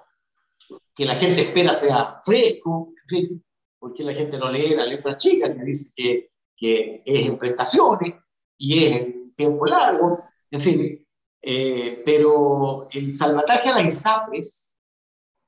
que 0.95 1.05
la 1.05 1.13
gente 1.13 1.41
espera 1.41 1.75
sea 1.75 2.21
fresco, 2.25 2.91
en 3.03 3.07
fin, 3.07 3.45
porque 3.77 4.03
la 4.03 4.15
gente 4.15 4.39
no 4.39 4.51
lee 4.51 4.73
las 4.73 4.87
letras 4.87 5.17
chicas 5.17 5.51
que 5.51 5.63
dice 5.63 5.93
que, 5.95 6.31
que 6.57 7.03
es 7.05 7.27
en 7.27 7.37
prestaciones 7.37 8.15
y 8.57 8.83
es 8.83 8.95
en 8.95 9.35
tiempo 9.35 9.67
largo, 9.67 10.23
en 10.49 10.59
fin, 10.61 11.07
eh, 11.39 12.01
pero 12.03 12.87
el 12.89 13.13
salvataje 13.13 13.69
a 13.69 13.75
las 13.75 13.85
ISAPRES 13.85 14.75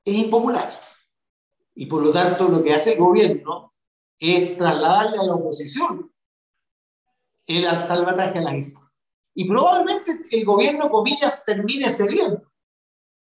es 0.04 0.14
impopular. 0.14 0.78
Y 1.74 1.86
por 1.86 2.00
lo 2.00 2.12
tanto, 2.12 2.48
lo 2.48 2.62
que 2.62 2.72
hace 2.72 2.92
el 2.92 3.00
gobierno 3.00 3.74
es 4.20 4.56
trasladarle 4.56 5.18
a 5.18 5.24
la 5.24 5.34
oposición 5.34 6.12
el 7.46 7.86
salvataje 7.86 8.38
a 8.38 8.42
las 8.42 8.54
ISAPRES. 8.54 8.90
Y 9.34 9.46
probablemente 9.46 10.12
el 10.30 10.44
gobierno, 10.44 10.90
comillas, 10.90 11.44
termine 11.44 11.90
cediendo, 11.90 12.42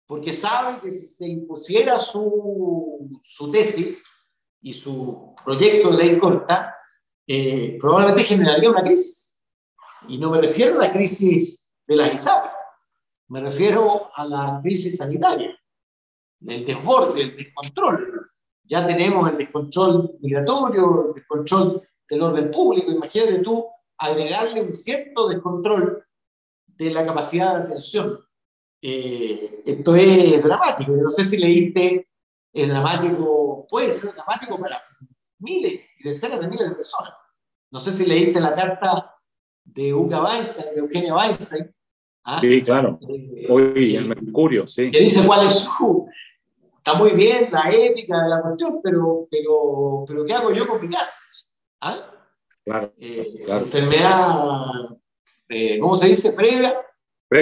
porque 0.06 0.32
sabe 0.32 0.80
que 0.80 0.90
si 0.90 1.06
se 1.06 1.26
impusiera 1.26 1.98
su, 1.98 3.20
su 3.24 3.50
tesis 3.50 4.04
y 4.60 4.72
su 4.72 5.34
proyecto 5.44 5.90
de 5.90 5.96
ley 5.96 6.18
corta, 6.18 6.74
eh, 7.26 7.76
probablemente 7.80 8.22
generaría 8.22 8.70
una 8.70 8.82
crisis. 8.82 9.40
Y 10.08 10.18
no 10.18 10.30
me 10.30 10.40
refiero 10.40 10.76
a 10.76 10.86
la 10.86 10.92
crisis 10.92 11.68
de 11.86 11.96
las 11.96 12.14
ISAPRES. 12.14 12.52
Me 13.28 13.40
refiero 13.40 14.10
a 14.14 14.24
la 14.24 14.60
crisis 14.62 14.96
sanitaria, 14.96 15.54
el 16.46 16.64
desborde, 16.64 17.22
el 17.22 17.36
descontrol. 17.36 18.26
Ya 18.64 18.86
tenemos 18.86 19.28
el 19.30 19.36
descontrol 19.36 20.16
migratorio, 20.20 21.08
el 21.08 21.14
descontrol 21.14 21.82
del 22.08 22.22
orden 22.22 22.50
público. 22.50 22.90
Imagínate 22.90 23.40
tú 23.40 23.66
agregarle 23.98 24.62
un 24.62 24.72
cierto 24.72 25.28
descontrol 25.28 26.04
de 26.66 26.90
la 26.90 27.04
capacidad 27.04 27.56
de 27.56 27.64
atención 27.64 28.28
eh, 28.80 29.62
esto 29.66 29.96
es 29.96 30.42
dramático. 30.42 30.92
No 30.92 31.10
sé 31.10 31.24
si 31.24 31.38
leíste, 31.38 32.08
es 32.52 32.68
dramático, 32.68 33.66
puede 33.68 33.92
ser 33.92 34.14
dramático 34.14 34.58
para 34.58 34.80
miles 35.38 35.80
y 35.98 36.08
decenas 36.08 36.40
de 36.40 36.48
miles 36.48 36.68
de 36.70 36.74
personas. 36.76 37.14
No 37.70 37.80
sé 37.80 37.92
si 37.92 38.06
leíste 38.06 38.40
la 38.40 38.54
carta 38.54 39.14
de 39.64 39.92
Uga 39.92 40.24
Weinstein, 40.24 40.74
de 40.74 40.80
Eugenia 40.80 41.14
Weinstein. 41.14 41.74
¿ah? 42.24 42.38
Sí, 42.40 42.62
claro. 42.62 42.98
Eh, 43.08 43.46
Hoy, 43.50 43.96
el 43.96 44.06
Mercurio, 44.06 44.66
sí. 44.66 44.90
Que 44.90 45.00
dice 45.00 45.26
cuál 45.26 45.46
es 45.46 45.56
su. 45.56 46.08
Está 46.78 46.94
muy 46.94 47.10
bien 47.10 47.48
la 47.50 47.70
ética 47.70 48.22
de 48.22 48.28
la 48.30 48.40
cuestión, 48.40 48.80
pero, 48.82 49.28
pero, 49.30 50.04
pero 50.06 50.24
¿qué 50.24 50.32
hago 50.32 50.52
yo 50.52 50.66
con 50.66 50.80
mi 50.80 50.88
cáncer? 50.88 51.44
¿Ah? 51.80 52.17
Claro, 52.68 52.92
eh, 52.98 53.44
Enfermedad, 53.46 54.98
eh, 55.48 55.78
¿cómo 55.78 55.96
se 55.96 56.08
dice? 56.08 56.32
Previa. 56.34 56.74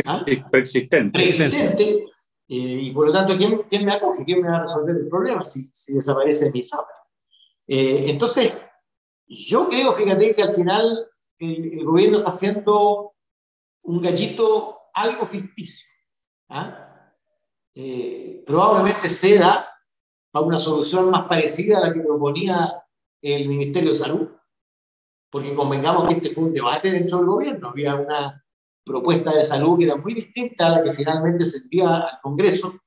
¿Ah? 0.07 0.25
Preexistente. 0.51 1.11
Preexistente. 1.13 2.07
y 2.47 2.93
por 2.93 3.09
lo 3.09 3.13
tanto, 3.13 3.37
¿quién, 3.37 3.63
¿quién, 3.69 3.85
me 3.85 3.93
acoge? 3.93 4.25
¿Quién 4.25 4.41
me 4.41 4.49
va 4.49 4.59
a 4.59 4.63
resolver 4.63 4.95
el 4.95 5.09
problema 5.09 5.43
si, 5.43 5.69
si 5.73 5.95
desaparece 5.95 6.53
mi 6.53 6.63
sangre? 6.63 6.95
entonces, 7.67 8.57
yo 9.27 9.69
creo, 9.69 9.93
fíjate, 9.93 10.33
que 10.35 10.43
al 10.45 10.53
final 10.53 11.09
el, 11.41 11.85
gobierno 11.85 12.19
está 12.19 12.31
haciendo 12.31 13.15
un 13.83 14.01
gallito 14.01 14.79
algo 14.95 15.27
ficticio. 15.27 15.89
¿ah? 16.51 17.13
Eh, 17.75 18.45
probablemente 18.47 19.09
sea 19.09 19.69
para 20.31 20.47
una 20.47 20.61
solución 20.61 21.11
más 21.11 21.27
parecida 21.29 21.79
a 21.79 21.89
la 21.89 21.93
que 21.93 22.01
proponía 22.01 22.85
el 23.21 23.49
Ministerio 23.49 23.91
de 23.91 23.97
Salud, 23.97 24.29
porque 25.37 25.55
convengamos 25.55 26.09
que 26.09 26.15
este 26.15 26.31
fue 26.31 26.45
un 26.45 26.55
debate 26.55 26.91
dentro 26.91 27.19
del 27.19 27.27
gobierno, 27.27 27.69
había 27.69 27.95
una 27.95 28.43
propuesta 28.83 29.35
de 29.35 29.45
salud 29.45 29.77
que 29.77 29.85
era 29.85 29.97
muy 29.97 30.15
distinta 30.15 30.67
a 30.67 30.71
la 30.71 30.83
que 30.83 30.95
finalmente 30.95 31.45
se 31.45 31.59
envía 31.65 31.95
al 31.95 32.21
Congreso, 32.23 32.81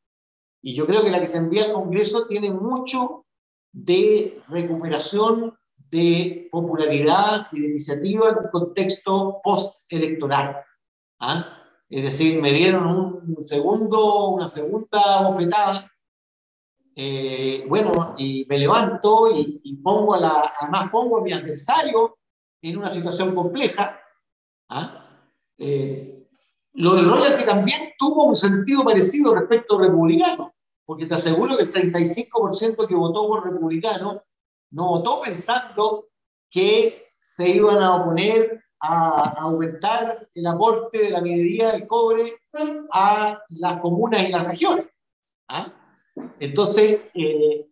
y 0.60 0.74
yo 0.74 0.88
creo 0.88 1.04
que 1.04 1.12
la 1.12 1.20
que 1.20 1.28
se 1.28 1.38
envía 1.38 1.66
al 1.66 1.74
Congreso 1.74 2.26
tiene 2.26 2.50
mucho 2.50 3.28
de 3.72 4.42
recuperación 4.48 5.56
de 5.92 6.50
popularidad 6.52 7.50
y 7.52 7.60
de 7.60 7.68
iniciativa 7.68 8.30
en 8.30 8.38
un 8.38 8.50
contexto 8.52 9.42
postelectoral. 9.44 10.58
¿ah? 11.20 11.56
Es 11.88 12.02
decir, 12.02 12.42
me 12.42 12.52
dieron 12.52 12.88
un 12.88 13.44
segundo, 13.44 14.30
una 14.30 14.48
segunda 14.48 15.22
bofetada. 15.22 15.92
Eh, 16.96 17.64
bueno, 17.70 18.16
y 18.18 18.48
me 18.50 18.58
levanto 18.58 19.30
y, 19.36 19.76
pongo 19.84 20.16
a 20.16 20.20
la, 20.20 20.54
además 20.60 20.90
pongo 20.90 21.20
a 21.20 21.22
mi 21.22 21.32
adversario 21.32 22.16
en 22.62 22.78
una 22.78 22.90
situación 22.90 23.34
compleja. 23.36 24.00
¿ah? 24.70 25.06
Eh, 25.58 26.28
lo 26.74 26.96
del 26.96 27.10
royalty 27.10 27.46
también 27.46 27.94
tuvo 27.98 28.26
un 28.26 28.36
sentido 28.36 28.84
parecido 28.84 29.36
respecto 29.36 29.78
al 29.78 29.86
republicano, 29.86 30.54
porque 30.86 31.06
te 31.06 31.16
aseguro 31.16 31.58
que 31.58 31.64
el 31.64 31.74
35% 31.74 32.88
que 32.88 32.96
votó 32.96 33.28
por 33.28 33.52
republicano 33.52 34.24
no 34.72 34.88
votó 34.88 35.22
pensando 35.22 36.10
que 36.50 37.14
se 37.20 37.50
iban 37.50 37.82
a 37.82 37.96
oponer 37.96 38.64
a, 38.80 39.42
aumentar 39.42 40.28
el 40.34 40.48
aporte 40.48 41.00
de 41.00 41.10
la 41.10 41.22
minería 41.22 41.72
del 41.72 41.88
cobre 41.88 42.42
a 42.94 43.42
las 43.50 43.78
comunas 43.82 44.28
y 44.28 44.32
las 44.32 44.48
regiones. 44.48 44.88
¿ah? 45.50 45.68
Entonces, 46.40 47.02
eh, 47.14 47.68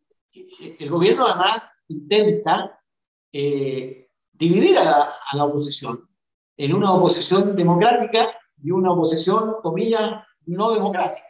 el 0.79 0.89
gobierno 0.89 1.25
además 1.25 1.63
intenta 1.88 2.82
eh, 3.32 4.07
dividir 4.38 4.77
a 4.77 5.15
la, 5.34 5.46
oposición 5.46 6.10
en 6.58 6.74
una 6.74 6.91
oposición 6.94 7.56
democrática 7.56 8.36
y 8.62 8.72
una 8.72 8.91
oposición, 8.91 9.56
comillas, 9.62 10.24
no 10.46 10.74
democrática. 10.74 11.27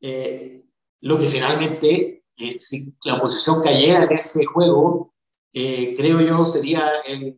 Eh, 0.00 0.64
lo 1.00 1.18
que 1.18 1.26
finalmente 1.26 2.16
si 2.58 2.94
la 3.04 3.16
oposición 3.16 3.62
cayera 3.62 4.04
en 4.04 4.12
ese 4.12 4.44
juego, 4.44 5.14
eh, 5.52 5.94
creo 5.96 6.20
yo 6.20 6.44
sería 6.44 7.00
el, 7.06 7.36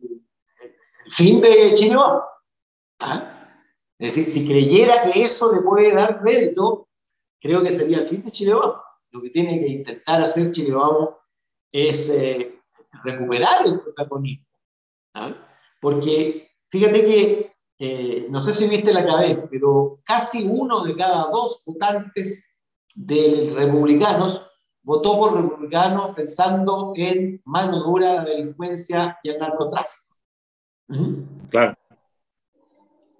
fin 1.09 1.41
de 1.41 1.73
Chile 1.73 1.95
¿Ah? 2.99 3.35
Es 3.97 4.15
decir, 4.15 4.25
si 4.25 4.47
creyera 4.47 5.03
que 5.03 5.21
eso 5.21 5.53
le 5.53 5.61
puede 5.61 5.93
dar 5.93 6.21
crédito, 6.21 6.87
creo 7.39 7.63
que 7.63 7.73
sería 7.73 7.99
el 7.99 8.07
fin 8.07 8.23
de 8.23 8.31
Chile 8.31 8.53
Lo 9.11 9.21
que 9.21 9.29
tiene 9.29 9.59
que 9.59 9.67
intentar 9.67 10.21
hacer 10.21 10.51
Chile 10.51 10.75
es 11.71 12.09
eh, 12.09 12.61
recuperar 13.03 13.65
el 13.65 13.79
protagonismo. 13.79 14.45
¿Ah? 15.13 15.33
Porque 15.79 16.51
fíjate 16.69 17.05
que, 17.05 17.53
eh, 17.79 18.27
no 18.29 18.39
sé 18.39 18.53
si 18.53 18.67
viste 18.67 18.93
la 18.93 19.05
cadena, 19.05 19.47
pero 19.49 19.99
casi 20.03 20.47
uno 20.49 20.83
de 20.83 20.95
cada 20.95 21.29
dos 21.29 21.63
votantes 21.65 22.49
de 22.95 23.53
republicanos 23.55 24.45
votó 24.83 25.17
por 25.17 25.41
republicano 25.41 26.13
pensando 26.15 26.93
en 26.95 27.41
mano 27.45 27.83
dura 27.83 28.15
la 28.15 28.25
delincuencia 28.25 29.17
y 29.23 29.29
el 29.29 29.39
narcotráfico. 29.39 30.15
Claro. 31.49 31.77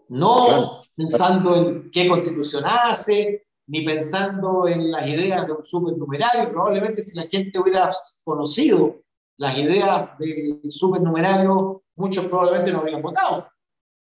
No 0.10 0.82
pensando 0.96 1.56
en 1.56 1.92
qué 1.92 2.08
constitución 2.08 2.64
hace, 2.66 3.48
ni 3.68 3.86
pensando 3.86 4.68
en 4.68 4.92
las 4.92 5.08
ideas 5.08 5.46
de 5.46 5.54
un 5.54 5.66
supernumerario. 5.66 6.52
Probablemente 6.52 7.04
si 7.04 7.16
la 7.16 7.28
gente 7.28 7.60
hubiera 7.60 7.88
conocido 8.24 9.02
las 9.40 9.58
ideas 9.58 10.18
del 10.20 10.60
supernumerario, 10.70 11.84
muchos 11.96 12.26
probablemente 12.26 12.74
no 12.74 12.80
habrían 12.80 13.02
votado. 13.02 13.50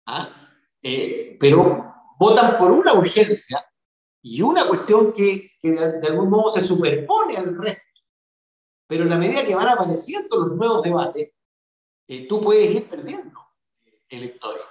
¿Ah? 0.07 0.27
Eh, 0.83 1.37
pero 1.39 1.95
votan 2.19 2.57
por 2.57 2.73
una 2.73 2.95
urgencia 2.95 3.63
y 4.23 4.41
una 4.41 4.67
cuestión 4.67 5.13
que, 5.13 5.51
de, 5.63 6.09
algún 6.09 6.31
modo 6.31 6.51
se 6.51 6.65
superpone 6.65 7.37
al 7.37 7.57
resto. 7.59 7.83
Pero 8.87 9.03
en 9.03 9.11
la 9.11 9.19
medida 9.19 9.45
que 9.45 9.55
van 9.55 9.69
apareciendo 9.69 10.39
los 10.39 10.57
nuevos 10.57 10.83
debates, 10.83 11.31
eh, 12.07 12.27
tú 12.27 12.41
puedes 12.41 12.75
ir 12.75 12.89
perdiendo 12.89 13.39
electores. 14.09 14.65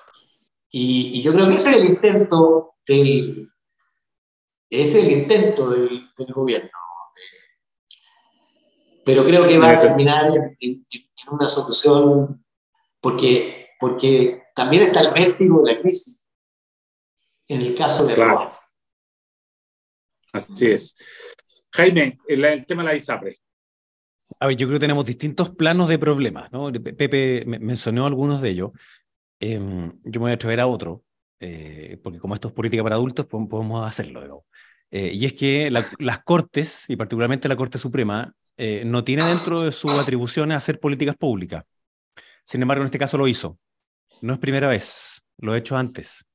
Y, 0.72 1.20
y, 1.20 1.22
yo 1.22 1.34
creo 1.34 1.48
que 1.48 1.54
ese 1.54 1.70
es 1.70 1.76
el 1.78 1.86
intento 1.86 2.78
del, 2.84 3.52
es 4.72 4.96
el 4.96 5.12
intento 5.12 5.70
del 5.70 6.10
gobierno. 6.34 6.77
Pero 9.08 9.24
creo 9.24 9.48
que 9.48 9.58
va 9.58 9.72
a 9.72 9.80
terminar 9.80 10.28
en, 10.36 10.58
en, 10.60 10.84
una 11.32 11.46
solución, 11.46 12.44
porque, 13.00 13.70
porque 13.80 14.44
también 14.54 14.84
está 14.84 15.00
el 15.00 15.14
vértigo 15.14 15.64
de 15.64 15.74
la 15.74 15.80
crisis. 15.80 16.28
En 17.48 17.62
el 17.62 17.74
caso 17.74 18.06
de 18.06 18.16
claro. 18.16 18.50
Así 20.34 20.72
es. 20.72 20.94
Jaime, 21.72 22.18
el, 22.28 22.66
tema 22.66 22.84
de 22.84 22.90
la 22.90 22.96
ISAPRE. 22.96 23.40
A 24.42 24.48
ver, 24.48 24.58
yo 24.58 24.68
creo 24.68 24.78
que 24.78 24.84
tenemos 24.84 25.06
distintos 25.06 25.52
planos 25.52 25.88
de 25.88 26.00
problemas, 26.00 26.52
¿no? 26.52 26.70
Pepe 26.74 27.46
mencionó 27.46 28.08
algunos 28.08 28.42
de 28.42 28.50
ellos. 28.50 28.72
Em, 29.40 29.90
yo 30.04 30.20
me 30.20 30.26
voy 30.26 30.32
a 30.32 30.34
atrever 30.36 30.60
a 30.60 30.68
otro, 30.68 31.06
eh, 31.40 31.98
porque 32.04 32.20
como 32.20 32.36
esto 32.36 32.50
es 32.50 32.54
política 32.54 32.84
para 32.84 32.96
adultos, 32.98 33.26
podemos 33.26 33.88
hacerlo. 33.88 34.44
Eh, 34.92 35.12
y 35.14 35.26
es 35.26 35.32
que 35.32 35.72
las 35.72 36.24
Cortes, 36.26 36.84
y 36.90 36.98
particularmente 36.98 37.48
la 37.48 37.56
Corte 37.56 37.78
Suprema, 37.78 38.34
eh, 38.58 38.84
no 38.86 39.04
tiene 39.04 39.24
dentro 39.24 39.62
de 39.62 39.72
sus 39.72 39.92
atribuciones 39.94 40.58
hacer 40.58 40.80
políticas 40.80 41.16
públicas. 41.16 41.64
Sin 42.44 42.62
embargo, 42.62 42.84
en 42.84 42.88
este 42.88 43.00
caso 43.00 43.18
lo 43.18 43.28
hizo. 43.28 43.58
No 44.22 44.34
es 44.34 44.40
primera 44.40 44.68
vez, 44.68 45.22
lo 45.38 45.56
he 45.56 45.60
hecho 45.60 45.78
antes. 45.78 46.26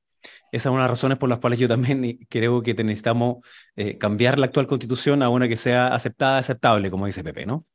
Esa 0.51 0.69
es 0.69 0.71
una 0.71 0.83
de 0.83 0.83
las 0.83 0.91
razones 0.91 1.17
por 1.17 1.29
las 1.29 1.39
cuales 1.39 1.59
yo 1.59 1.67
también 1.67 2.19
creo 2.29 2.61
que 2.61 2.73
necesitamos 2.75 3.37
eh, 3.75 3.97
cambiar 3.97 4.39
la 4.39 4.45
actual 4.45 4.67
constitución 4.67 5.23
a 5.23 5.29
una 5.29 5.47
que 5.47 5.57
sea 5.57 5.87
aceptada, 5.87 6.37
aceptable, 6.37 6.91
como 6.91 7.05
dice 7.05 7.23
Pepe, 7.23 7.45
¿no? 7.45 7.65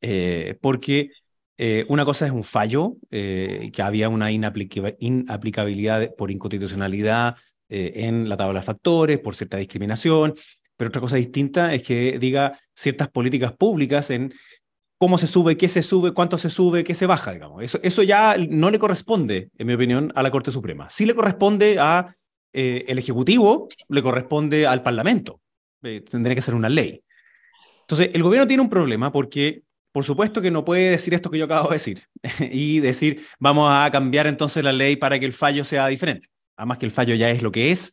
Eh, 0.00 0.56
porque 0.60 1.10
eh, 1.56 1.84
una 1.88 2.04
cosa 2.04 2.26
es 2.26 2.32
un 2.32 2.44
fallo, 2.44 2.96
que 3.10 3.82
había 3.82 4.08
una 4.08 4.30
inaplicabilidad 4.32 6.14
por 6.16 6.30
inconstitucionalidad 6.30 7.36
en 7.68 8.28
la 8.28 8.36
tabla 8.36 8.60
de 8.60 8.66
factores, 8.66 9.18
por 9.18 9.34
cierta 9.34 9.56
discriminación, 9.56 10.34
pero 10.76 10.88
otra 10.88 11.00
cosa 11.00 11.16
distinta 11.16 11.74
es 11.74 11.82
que 11.82 12.18
diga 12.18 12.58
ciertas 12.74 13.08
políticas 13.08 13.52
públicas 13.52 14.10
en 14.10 14.34
cómo 14.98 15.18
se 15.18 15.26
sube, 15.26 15.56
qué 15.56 15.68
se 15.68 15.82
sube, 15.82 16.12
cuánto 16.12 16.38
se 16.38 16.50
sube, 16.50 16.84
qué 16.84 16.94
se 16.94 17.06
baja, 17.06 17.32
digamos. 17.32 17.62
Eso, 17.62 17.78
eso 17.82 18.02
ya 18.02 18.36
no 18.48 18.70
le 18.70 18.78
corresponde, 18.78 19.50
en 19.58 19.66
mi 19.66 19.74
opinión, 19.74 20.12
a 20.14 20.22
la 20.22 20.30
Corte 20.30 20.50
Suprema. 20.50 20.88
Sí 20.90 21.04
le 21.04 21.14
corresponde 21.14 21.78
a 21.78 22.14
eh, 22.52 22.84
el 22.88 22.98
Ejecutivo, 22.98 23.68
le 23.88 24.02
corresponde 24.02 24.66
al 24.66 24.82
Parlamento. 24.82 25.40
Eh, 25.82 26.00
tendría 26.00 26.34
que 26.34 26.40
ser 26.40 26.54
una 26.54 26.68
ley. 26.68 27.02
Entonces, 27.82 28.10
el 28.14 28.22
gobierno 28.22 28.46
tiene 28.46 28.62
un 28.62 28.70
problema 28.70 29.12
porque, 29.12 29.62
por 29.92 30.04
supuesto 30.04 30.40
que 30.40 30.50
no 30.50 30.64
puede 30.64 30.90
decir 30.90 31.12
esto 31.12 31.30
que 31.30 31.38
yo 31.38 31.44
acabo 31.44 31.68
de 31.68 31.74
decir 31.74 32.04
y 32.50 32.80
decir, 32.80 33.26
vamos 33.38 33.68
a 33.70 33.90
cambiar 33.90 34.26
entonces 34.26 34.64
la 34.64 34.72
ley 34.72 34.96
para 34.96 35.18
que 35.18 35.26
el 35.26 35.32
fallo 35.32 35.64
sea 35.64 35.86
diferente. 35.88 36.28
Además 36.56 36.78
que 36.78 36.86
el 36.86 36.92
fallo 36.92 37.14
ya 37.14 37.30
es 37.30 37.42
lo 37.42 37.52
que 37.52 37.72
es 37.72 37.92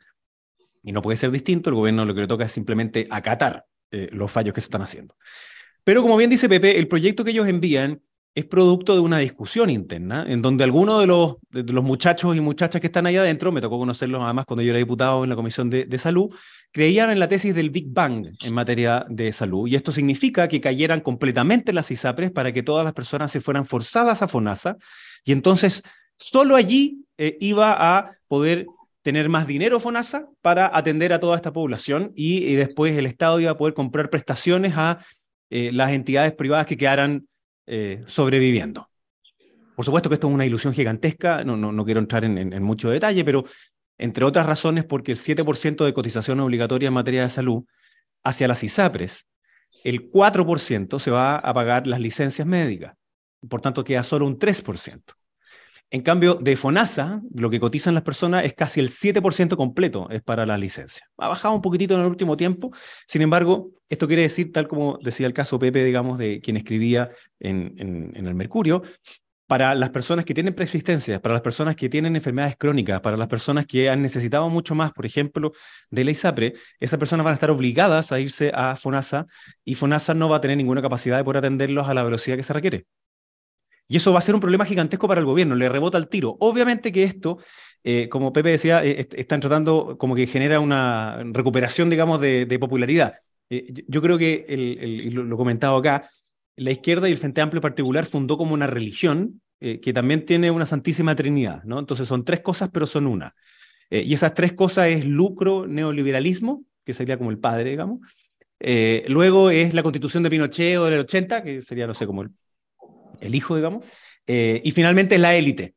y 0.83 0.91
no 0.91 1.01
puede 1.01 1.17
ser 1.17 1.31
distinto, 1.31 1.69
el 1.69 1.75
gobierno 1.75 2.05
lo 2.05 2.13
que 2.13 2.21
le 2.21 2.27
toca 2.27 2.45
es 2.45 2.51
simplemente 2.51 3.07
acatar 3.09 3.65
eh, 3.91 4.09
los 4.11 4.31
fallos 4.31 4.53
que 4.53 4.61
se 4.61 4.65
están 4.65 4.81
haciendo. 4.81 5.15
Pero 5.83 6.01
como 6.01 6.17
bien 6.17 6.29
dice 6.29 6.47
Pepe, 6.47 6.79
el 6.79 6.87
proyecto 6.87 7.23
que 7.23 7.31
ellos 7.31 7.47
envían 7.47 8.01
es 8.33 8.45
producto 8.45 8.93
de 8.93 9.01
una 9.01 9.17
discusión 9.17 9.69
interna 9.69 10.25
en 10.25 10.41
donde 10.41 10.63
algunos 10.63 11.01
de 11.01 11.07
los, 11.07 11.35
de 11.49 11.63
los 11.63 11.83
muchachos 11.83 12.35
y 12.35 12.39
muchachas 12.39 12.79
que 12.79 12.87
están 12.87 13.05
ahí 13.05 13.17
adentro, 13.17 13.51
me 13.51 13.59
tocó 13.59 13.77
conocerlos 13.77 14.21
además 14.23 14.45
cuando 14.45 14.63
yo 14.63 14.69
era 14.69 14.77
diputado 14.77 15.23
en 15.25 15.29
la 15.29 15.35
Comisión 15.35 15.69
de, 15.69 15.83
de, 15.83 15.97
Salud, 15.97 16.33
creían 16.71 17.09
en 17.09 17.19
la 17.19 17.27
tesis 17.27 17.53
del 17.53 17.71
Big 17.71 17.87
Bang 17.89 18.27
en 18.41 18.53
materia 18.53 19.05
de 19.09 19.33
salud. 19.33 19.67
Y 19.67 19.75
esto 19.75 19.91
significa 19.91 20.47
que 20.47 20.61
cayeran 20.61 21.01
completamente 21.01 21.73
las 21.73 21.91
ISAPRES 21.91 22.31
para 22.31 22.53
que 22.53 22.63
todas 22.63 22.85
las 22.85 22.93
personas 22.93 23.31
se 23.31 23.41
fueran 23.41 23.65
forzadas 23.65 24.21
a 24.21 24.29
FONASA. 24.29 24.77
Y 25.25 25.33
entonces 25.33 25.83
solo 26.15 26.55
allí 26.55 27.03
eh, 27.17 27.37
iba 27.41 27.97
a 27.97 28.17
poder 28.27 28.65
tener 29.01 29.29
más 29.29 29.47
dinero 29.47 29.79
FONASA 29.79 30.27
para 30.41 30.75
atender 30.75 31.13
a 31.13 31.19
toda 31.19 31.35
esta 31.35 31.51
población 31.51 32.11
y, 32.15 32.55
después 32.55 32.97
el 32.97 33.05
Estado 33.05 33.39
iba 33.39 33.51
a 33.51 33.57
poder 33.57 33.73
comprar 33.73 34.09
prestaciones 34.09 34.73
a 34.75 35.03
eh, 35.49 35.71
las 35.71 35.91
entidades 35.91 36.33
privadas 36.33 36.65
que 36.65 36.77
quedaran 36.77 37.27
eh, 37.67 38.03
sobreviviendo. 38.07 38.89
Por 39.75 39.85
supuesto 39.85 40.09
que 40.09 40.15
esto 40.15 40.27
es 40.27 40.33
una 40.33 40.45
ilusión 40.45 40.73
gigantesca, 40.73 41.43
no, 41.43 41.57
no, 41.57 41.71
no 41.71 41.85
quiero 41.85 41.99
entrar 41.99 42.23
en, 42.25 42.37
en, 42.37 42.53
en, 42.53 42.63
mucho 42.63 42.89
detalle, 42.89 43.23
pero 43.25 43.45
entre 43.97 44.25
otras 44.25 44.45
razones 44.45 44.85
porque 44.85 45.13
el 45.13 45.17
7% 45.17 45.85
de 45.85 45.93
cotización 45.93 46.39
obligatoria 46.39 46.87
en 46.87 46.93
materia 46.93 47.23
de 47.23 47.29
salud 47.29 47.63
hacia 48.23 48.47
las 48.47 48.63
ISAPRES, 48.63 49.27
el 49.83 50.11
4% 50.11 50.99
se 50.99 51.11
va 51.11 51.37
a 51.37 51.53
pagar 51.53 51.87
las 51.87 51.99
licencias 51.99 52.47
médicas, 52.47 52.95
por 53.49 53.61
tanto 53.61 53.83
queda 53.83 54.03
solo 54.03 54.27
un 54.27 54.37
3%. 54.37 55.01
En 55.93 56.01
cambio, 56.03 56.35
de 56.35 56.55
FONASA, 56.55 57.21
lo 57.33 57.49
que 57.49 57.59
cotizan 57.59 57.93
las 57.93 58.03
personas 58.03 58.45
es 58.45 58.53
casi 58.53 58.79
el 58.79 58.87
7% 58.87 59.57
completo, 59.57 60.09
es 60.09 60.21
para 60.21 60.45
la 60.45 60.57
licencia. 60.57 61.05
Ha 61.17 61.27
bajado 61.27 61.53
un 61.53 61.61
poquitito 61.61 61.95
en 61.95 61.99
el 61.99 62.07
último 62.07 62.37
tiempo, 62.37 62.71
sin 63.07 63.21
embargo, 63.21 63.71
esto 63.89 64.07
quiere 64.07 64.21
decir, 64.21 64.53
tal 64.53 64.69
como 64.69 64.97
decía 65.01 65.27
el 65.27 65.33
caso 65.33 65.59
Pepe, 65.59 65.83
digamos, 65.83 66.17
de 66.17 66.39
quien 66.39 66.55
escribía 66.55 67.09
en, 67.41 67.75
en, 67.77 68.13
en 68.15 68.25
el 68.25 68.35
Mercurio, 68.35 68.83
para 69.47 69.75
las 69.75 69.89
personas 69.89 70.23
que 70.23 70.33
tienen 70.33 70.53
preexistencias, 70.53 71.19
para 71.19 71.33
las 71.33 71.41
personas 71.41 71.75
que 71.75 71.89
tienen 71.89 72.15
enfermedades 72.15 72.55
crónicas, 72.57 73.01
para 73.01 73.17
las 73.17 73.27
personas 73.27 73.65
que 73.65 73.89
han 73.89 74.01
necesitado 74.01 74.47
mucho 74.49 74.75
más, 74.75 74.93
por 74.93 75.05
ejemplo, 75.05 75.51
de 75.89 76.05
la 76.05 76.11
ISAPRE, 76.11 76.53
esas 76.79 76.97
personas 76.97 77.25
van 77.25 77.31
a 77.31 77.35
estar 77.35 77.51
obligadas 77.51 78.13
a 78.13 78.19
irse 78.21 78.49
a 78.55 78.77
FONASA 78.77 79.25
y 79.65 79.75
FONASA 79.75 80.13
no 80.13 80.29
va 80.29 80.37
a 80.37 80.41
tener 80.41 80.55
ninguna 80.55 80.81
capacidad 80.81 81.17
de 81.17 81.25
poder 81.25 81.39
atenderlos 81.39 81.89
a 81.89 81.93
la 81.93 82.03
velocidad 82.03 82.37
que 82.37 82.43
se 82.43 82.53
requiere. 82.53 82.85
Y 83.91 83.97
eso 83.97 84.13
va 84.13 84.19
a 84.19 84.21
ser 84.21 84.35
un 84.35 84.39
problema 84.39 84.63
gigantesco 84.63 85.05
para 85.05 85.19
el 85.19 85.25
gobierno, 85.25 85.53
le 85.53 85.67
rebota 85.67 85.97
el 85.97 86.07
tiro. 86.07 86.37
Obviamente 86.39 86.93
que 86.93 87.03
esto, 87.03 87.39
eh, 87.83 88.07
como 88.07 88.31
Pepe 88.31 88.51
decía, 88.51 88.85
eh, 88.85 89.05
están 89.17 89.41
tratando 89.41 89.97
como 89.97 90.15
que 90.15 90.27
genera 90.27 90.61
una 90.61 91.21
recuperación, 91.25 91.89
digamos, 91.89 92.21
de, 92.21 92.57
popularidad. 92.57 93.15
Eh, 93.49 93.83
yo 93.89 94.01
creo 94.01 94.17
que, 94.17 94.45
el, 94.47 94.77
el, 94.79 95.13
lo, 95.13 95.35
comentado 95.35 95.75
acá, 95.75 96.09
la 96.55 96.71
izquierda 96.71 97.09
y 97.09 97.11
el 97.11 97.17
Frente 97.17 97.41
Amplio 97.41 97.59
particular 97.59 98.05
fundó 98.05 98.37
como 98.37 98.53
una 98.53 98.65
religión 98.65 99.41
eh, 99.59 99.81
que 99.81 99.91
también 99.91 100.25
tiene 100.25 100.51
una 100.51 100.65
santísima 100.65 101.13
trinidad, 101.13 101.61
¿no? 101.65 101.77
Entonces 101.77 102.07
son 102.07 102.23
tres 102.23 102.39
cosas, 102.39 102.69
pero 102.71 102.87
son 102.87 103.07
una. 103.07 103.35
Y 103.89 104.13
esas 104.13 104.33
tres 104.33 104.53
cosas 104.53 104.87
es 104.87 105.05
lucro, 105.05 105.67
neoliberalismo, 105.67 106.63
que 106.85 106.93
sería 106.93 107.17
como 107.17 107.29
el 107.29 107.39
padre, 107.39 107.71
digamos. 107.71 107.99
Luego 109.09 109.49
es 109.49 109.73
la 109.73 109.83
constitución 109.83 110.23
de 110.23 110.29
Pinochet 110.29 110.77
o 110.77 110.85
del 110.85 111.01
80, 111.01 111.43
que 111.43 111.61
sería, 111.61 111.87
no 111.87 111.93
sé, 111.93 112.05
como 112.07 112.21
el, 112.21 112.29
el 113.21 113.35
hijo, 113.35 113.55
digamos. 113.55 113.85
Eh, 114.27 114.61
y 114.63 114.71
finalmente 114.71 115.17
la 115.17 115.35
élite. 115.35 115.75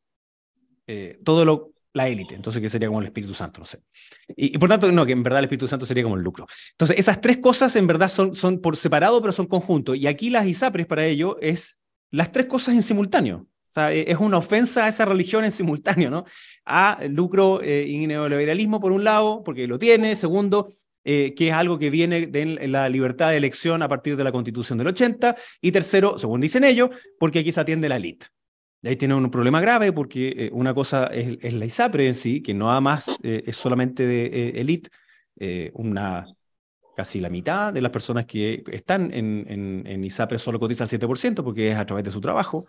Eh, 0.87 1.19
todo 1.23 1.45
lo, 1.45 1.73
la 1.93 2.07
élite, 2.07 2.35
entonces 2.35 2.61
que 2.61 2.69
sería 2.69 2.89
como 2.89 2.99
el 2.99 3.07
Espíritu 3.07 3.33
Santo, 3.33 3.59
no 3.59 3.65
sé. 3.65 3.79
Y, 4.35 4.57
por 4.57 4.69
tanto, 4.69 4.91
no, 4.91 5.05
que 5.05 5.13
en 5.13 5.23
verdad 5.23 5.39
el 5.39 5.45
Espíritu 5.45 5.67
Santo 5.67 5.85
sería 5.85 6.03
como 6.03 6.17
el 6.17 6.21
lucro. 6.21 6.45
Entonces, 6.71 6.99
esas 6.99 7.21
tres 7.21 7.37
cosas 7.37 7.75
en 7.75 7.87
verdad 7.87 8.09
son, 8.09 8.35
son 8.35 8.59
por 8.59 8.75
separado, 8.77 9.21
pero 9.21 9.31
son 9.31 9.47
conjunto. 9.47 9.95
Y 9.95 10.05
aquí 10.05 10.29
las 10.29 10.45
ISAPRES 10.45 10.85
para 10.87 11.05
ello 11.05 11.37
es 11.41 11.79
las 12.11 12.31
tres 12.31 12.47
cosas 12.47 12.75
en 12.75 12.83
simultáneo. 12.83 13.47
E, 13.77 14.05
es 14.07 14.17
una 14.19 14.37
ofensa 14.37 14.85
a 14.85 14.87
esa 14.89 15.05
religión 15.05 15.43
en 15.43 15.51
simultáneo, 15.51 16.09
¿no? 16.09 16.25
A 16.65 16.99
lucro 17.09 17.61
eh, 17.61 17.85
y 17.87 18.07
neoliberalismo 18.07 18.79
por 18.79 18.91
un 18.91 19.03
lado, 19.03 19.43
porque 19.43 19.67
lo 19.67 19.79
tiene. 19.79 20.15
Segundo, 20.15 20.73
eh, 21.05 21.33
que 21.35 21.47
es 21.47 21.53
algo 21.53 21.79
que 21.79 21.89
viene 21.89 22.27
de 22.27 22.67
la 22.67 22.89
libertad 22.89 23.29
de 23.29 23.37
elección 23.37 23.81
a 23.81 23.87
partir 23.87 24.17
de 24.17 24.23
la 24.23 24.31
constitución 24.31 24.77
del 24.77 24.87
80. 24.87 25.35
Y 25.61 25.71
tercero, 25.71 26.17
según 26.17 26.41
dicen 26.41 26.63
ellos, 26.63 26.89
porque 27.17 27.39
aquí 27.39 27.51
se 27.51 27.61
atiende 27.61 27.87
la 27.87 27.95
élite. 27.95 28.27
Ahí 28.85 28.97
tiene 28.97 29.15
un 29.15 29.31
problema 29.31 29.59
grave 29.59 29.91
porque 29.91 30.33
eh, 30.37 30.49
una 30.51 30.73
cosa 30.73 31.07
es, 31.07 31.39
es, 31.41 31.53
la 31.53 31.65
ISAPRE 31.65 32.07
en 32.07 32.13
sí, 32.13 32.41
que 32.41 32.53
no 32.53 32.71
además 32.71 33.17
eh, 33.23 33.43
es 33.47 33.57
solamente 33.57 34.05
de 34.05 34.25
eh, 34.25 34.61
élite, 34.61 34.89
una 35.73 36.25
casi 36.95 37.19
la 37.19 37.29
mitad 37.29 37.73
de 37.73 37.81
las 37.81 37.91
personas 37.91 38.25
que 38.25 38.63
están 38.71 39.13
en, 39.13 39.45
en, 39.49 39.83
en 39.85 40.03
ISAPRE 40.05 40.39
solo 40.39 40.59
cotizan 40.61 40.87
el 40.89 40.99
7% 40.99 41.43
porque 41.43 41.71
es 41.71 41.77
a 41.77 41.85
través 41.85 42.05
de 42.05 42.11
su 42.11 42.21
trabajo. 42.21 42.67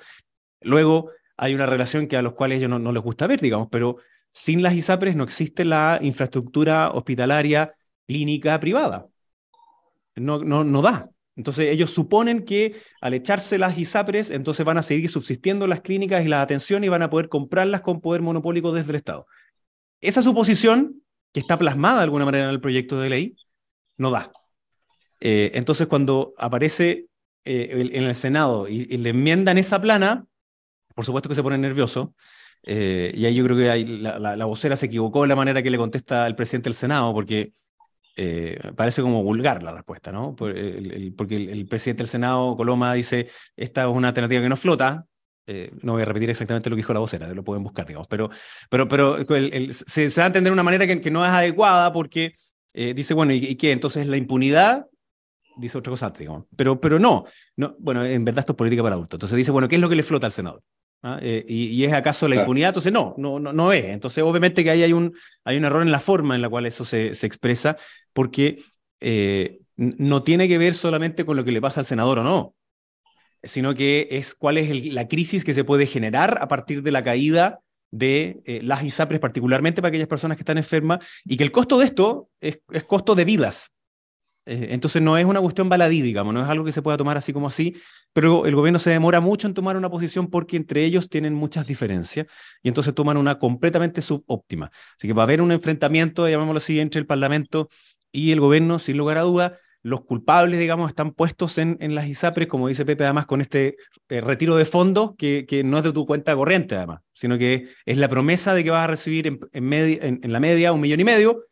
Luego 0.63 1.13
hay 1.37 1.55
una 1.55 1.67
relación 1.67 2.09
que 2.09 2.17
a 2.17 2.23
los 2.23 2.33
cuales 2.33 2.59
ellos 2.59 2.71
no, 2.71 2.81
no 2.81 2.91
les 2.91 3.03
gusta 3.03 3.29
ver, 3.29 3.41
digamos, 3.41 3.69
pero 3.71 3.99
sin 4.31 4.63
las 4.63 4.75
ISAPRES 4.75 5.15
no 5.15 5.23
existe 5.23 5.65
la 5.65 6.01
infraestructura 6.03 6.91
hospitalaria 6.91 7.73
clínica 8.07 8.59
privada. 8.61 9.07
No, 10.15 10.39
no, 10.39 10.65
no 10.65 10.83
da. 10.83 11.11
Entonces 11.37 11.71
ellos 11.71 11.91
suponen 11.91 12.45
que 12.45 12.77
al 13.01 13.13
echarse 13.13 13.59
las 13.59 13.79
ISAPRES, 13.79 14.31
entonces 14.31 14.65
van 14.65 14.79
a 14.79 14.83
seguir 14.83 15.09
subsistiendo 15.11 15.67
las 15.67 15.83
clínicas 15.83 16.25
y 16.25 16.29
la 16.29 16.41
atención 16.41 16.83
y 16.83 16.89
van 16.89 17.03
a 17.03 17.11
poder 17.11 17.29
comprarlas 17.29 17.83
con 17.83 18.01
poder 18.01 18.23
monopólico 18.23 18.73
desde 18.73 18.91
el 18.91 18.97
Estado. 18.97 19.27
Esa 20.01 20.23
suposición, 20.23 21.03
que 21.33 21.41
está 21.41 21.59
plasmada 21.59 21.99
de 21.99 22.05
alguna 22.05 22.25
manera 22.25 22.45
en 22.45 22.51
el 22.51 22.61
proyecto 22.61 22.99
de 22.99 23.11
ley, 23.11 23.37
no 23.99 24.11
da. 24.11 24.31
Eh, 25.21 25.51
entonces 25.55 25.87
cuando 25.87 26.35
aparece 26.39 27.07
eh, 27.45 27.91
en 27.93 28.05
el 28.05 28.15
Senado 28.15 28.69
y, 28.69 28.87
y, 28.89 28.97
le 28.97 29.11
enmiendan 29.11 29.59
esa 29.59 29.81
plana, 29.81 30.27
por 30.95 31.05
supuesto 31.05 31.29
que 31.29 31.35
se 31.35 31.43
pone 31.43 31.59
nervioso. 31.59 32.15
Eh, 32.63 33.13
y 33.15 33.27
ahí 33.27 33.35
yo 33.35 33.45
creo 33.45 33.57
que 33.57 33.85
la, 33.85 34.19
la 34.19 34.45
vocera 34.47 34.77
se 34.77 34.87
equivocó 34.87 35.25
en 35.25 35.29
la 35.29 35.37
manera 35.37 35.63
que 35.63 35.71
le 35.71 35.79
contesta 35.79 36.27
el 36.27 36.35
presidente 36.35 36.71
del 36.71 36.75
Senado, 36.75 37.13
porque 37.13 37.53
eh, 38.17 38.59
parece 38.75 39.03
como 39.03 39.23
vulgar 39.23 39.63
la 39.63 39.73
respuesta, 39.73 40.11
¿no? 40.11 40.35
porque 40.35 41.37
el, 41.37 41.67
presidente 41.69 42.03
del 42.03 42.09
Senado, 42.09 42.57
Coloma, 42.57 42.95
dice, 42.95 43.29
esta 43.57 43.85
es 43.85 43.89
una 43.89 44.09
alternativa 44.09 44.43
que 44.43 44.49
no 44.49 44.57
flota. 44.57 45.05
Eh, 45.47 45.71
no 45.83 45.93
voy 45.93 46.03
a 46.03 46.07
repetir 46.07 46.31
exactamente 46.31 46.69
lo 46.69 46.75
que 46.75 46.81
dijo 46.81 46.93
la 46.93 46.99
vocera, 46.99 47.29
lo 47.29 47.45
pueden 47.45 47.63
buscar, 47.63 47.87
digamos, 47.87 48.09
pero, 48.09 48.31
pero, 48.69 48.89
pero 48.89 49.17
se, 49.71 50.09
va 50.09 50.25
a 50.25 50.27
entender 50.27 50.51
de 50.51 50.53
una 50.53 50.65
manera 50.65 50.87
que, 50.89 51.11
no 51.11 51.25
es 51.25 51.31
adecuada 51.31 51.93
porque 51.93 52.35
eh, 52.75 52.95
dice, 52.95 53.15
bueno, 53.15 53.33
¿y, 53.33 53.37
¿y, 53.37 53.55
qué? 53.55 53.71
Entonces 53.71 54.09
la 54.09 54.17
impunidad 54.17 54.87
dice 55.57 55.79
otra 55.79 55.91
cosa 55.91 56.11
digamos. 56.11 56.45
Pero, 56.57 56.81
pero 56.81 56.99
no, 56.99 57.25
no, 57.57 57.77
bueno, 57.79 58.05
en 58.05 58.25
verdad 58.25 58.41
esto 58.41 58.53
es 58.53 58.57
política 58.57 58.83
para 58.83 58.95
adultos. 58.95 59.19
Entonces 59.19 59.37
dice, 59.37 59.51
bueno, 59.51 59.69
¿qué 59.69 59.77
es 59.77 59.81
lo 59.81 59.89
que 59.89 59.97
le 59.97 60.03
flota 60.03 60.27
al 60.27 60.33
senador? 60.33 60.63
¿Ah? 61.03 61.19
Eh, 61.23 61.45
y, 61.49 61.67
y, 61.67 61.85
es 61.85 61.93
acaso 61.93 62.27
la 62.27 62.35
claro. 62.35 62.45
impunidad? 62.47 62.71
Entonces 62.71 62.93
no, 62.93 63.15
no, 63.19 63.39
no, 63.39 63.53
no 63.53 63.73
es. 63.73 63.85
Entonces 63.85 64.25
obviamente 64.25 64.65
que 64.65 64.71
ahí 64.71 64.83
hay 64.83 64.93
un, 64.93 65.15
hay 65.45 65.57
un 65.57 65.65
error 65.65 65.83
en 65.83 65.93
la 65.93 66.01
forma 66.01 66.35
en 66.35 66.43
la 66.43 66.49
cual 66.49 66.67
eso 66.67 66.85
se, 66.85 67.15
se 67.15 67.27
expresa, 67.27 67.77
porque 68.13 68.63
eh, 69.01 69.61
no 69.77 70.23
tiene 70.23 70.49
que 70.49 70.59
ver 70.59 70.75
solamente 70.75 71.25
con 71.25 71.37
lo 71.37 71.45
que 71.45 71.53
le 71.53 71.61
pasa 71.61 71.81
al 71.81 71.87
senador 71.87 72.21
o 72.21 72.25
no, 72.25 72.55
sino 73.43 73.75
que 73.75 74.09
es 74.11 74.35
cuál 74.35 74.59
es 74.59 74.71
el, 74.71 74.95
la 74.95 75.07
crisis 75.07 75.45
que 75.45 75.55
se 75.55 75.65
puede 75.65 75.87
generar 75.87 76.39
a 76.41 76.49
partir 76.49 76.83
de 76.83 76.91
la 76.91 77.05
caída 77.05 77.61
de 77.91 78.41
eh, 78.45 78.61
las 78.63 78.83
ISAPRES, 78.83 79.21
particularmente 79.21 79.81
para 79.81 79.91
aquellas 79.91 80.09
personas 80.09 80.37
que 80.37 80.43
están 80.43 80.59
enfermas, 80.59 81.07
y 81.25 81.37
que 81.37 81.45
el 81.45 81.53
costo 81.53 81.79
de 81.79 81.85
esto 81.85 82.31
es, 82.41 82.61
es 82.73 82.85
costo 82.85 83.15
de 83.15 83.25
vidas. 83.25 83.73
Eh, 84.47 84.69
entonces 84.71 85.03
no 85.03 85.19
es 85.19 85.25
una 85.25 85.41
cuestión 85.41 85.69
baladí, 85.69 86.01
digamos, 86.01 86.33
no 86.33 86.43
es 86.43 86.49
algo 86.49 86.65
que 86.65 86.73
se 86.73 86.81
pueda 86.81 86.97
tomar 86.97 87.17
así 87.17 87.33
como 87.33 87.49
así, 87.49 87.77
pero 88.13 88.47
el 88.47 88.55
gobierno 88.55 88.79
se 88.79 88.91
demora 88.91 89.21
mucho 89.21 89.49
en 89.49 89.55
tomar 89.55 89.77
una 89.77 89.91
posición 89.91 90.29
porque 90.29 90.57
entre 90.57 90.85
ellos 90.85 91.11
tienen 91.11 91.35
muchas 91.35 91.67
diferencias 91.67 92.27
y 92.63 92.69
entonces 92.69 92.95
toman 92.95 93.17
una 93.17 93.39
completamente 93.39 94.03
subóptima. 94.03 94.71
Así 94.97 95.09
que 95.09 95.13
va 95.13 95.23
a 95.23 95.25
haber 95.25 95.43
un 95.43 95.53
enfrentamiento, 95.53 96.29
llamémoslo 96.29 96.59
así, 96.59 96.79
entre 96.81 97.01
el 97.01 97.07
Parlamento 97.07 97.69
y 98.13 98.33
el 98.33 98.41
gobierno, 98.41 98.79
sin 98.79 98.97
lugar 98.97 99.19
a 99.19 99.23
duda. 99.23 99.59
Los 99.83 100.05
culpables, 100.05 100.59
digamos, 100.59 100.89
están 100.89 101.13
puestos 101.13 101.59
en, 101.59 101.77
en 101.81 101.95
las 101.95 102.07
ISAPRES, 102.07 102.49
como 102.49 102.69
dice 102.69 102.85
Pepe, 102.85 103.05
además, 103.05 103.27
con 103.27 103.41
este 103.41 103.77
eh, 104.09 104.21
retiro 104.21 104.57
de 104.57 104.65
fondos 104.65 105.15
que, 105.17 105.63
no 105.65 105.79
es 105.79 105.85
de 105.85 105.93
tu 105.93 106.07
cuenta 106.07 106.35
corriente, 106.35 106.77
además, 106.77 107.03
sino 107.13 107.39
que 107.39 107.69
es 107.85 107.99
la 107.99 108.09
promesa 108.09 108.55
de 108.55 108.65
que 108.65 108.71
vas 108.71 108.85
a 108.85 108.89
recibir 108.89 109.39
en, 109.53 110.21
la 110.23 110.41
media 110.41 110.73
un 110.73 110.81
millón 110.81 111.01
y 111.01 111.05
medio. 111.05 111.45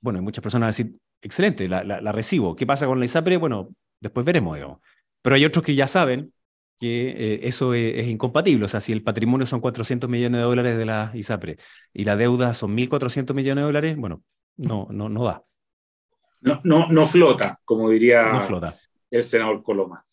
Bueno, 0.00 0.18
hay 0.18 0.24
muchas 0.24 0.42
personas 0.42 0.66
a 0.66 0.68
decir, 0.68 0.96
excelente, 1.24 1.68
la, 1.68 1.82
la, 1.82 2.00
la, 2.00 2.12
recibo. 2.12 2.54
¿Qué 2.54 2.66
pasa 2.66 2.86
con 2.86 2.98
la 3.00 3.04
ISAPRE? 3.04 3.36
Bueno, 3.38 3.70
después 4.00 4.24
veremos, 4.24 4.54
digamos. 4.54 4.78
Pero 5.22 5.36
hay 5.36 5.44
otros 5.44 5.64
que 5.64 5.74
ya 5.74 5.88
saben 5.88 6.32
que 6.78 7.08
eh, 7.10 7.40
eso 7.44 7.74
es, 7.74 7.96
es, 7.96 8.06
incompatible. 8.06 8.66
O 8.66 8.68
sea, 8.68 8.80
si 8.80 8.92
el 8.92 9.02
patrimonio 9.02 9.46
son 9.46 9.60
400 9.60 10.08
millones 10.08 10.38
de 10.38 10.44
dólares 10.44 10.78
de 10.78 10.84
la 10.84 11.10
ISAPRE 11.14 11.56
y 11.92 12.04
la 12.04 12.16
deuda 12.16 12.54
son 12.54 12.76
1.400 12.76 13.34
millones 13.34 13.62
de 13.62 13.66
dólares, 13.66 13.96
bueno, 13.96 14.22
no, 14.56 14.86
no, 14.90 15.08
no 15.08 15.24
da. 15.24 15.44
No, 16.40 16.60
no, 16.62 16.88
no 16.88 17.06
flota, 17.06 17.58
como 17.64 17.88
diría 17.88 18.32
no 18.32 18.40
flota. 18.40 18.76
el 19.10 19.22
senador 19.22 19.62
Coloma. 19.62 20.04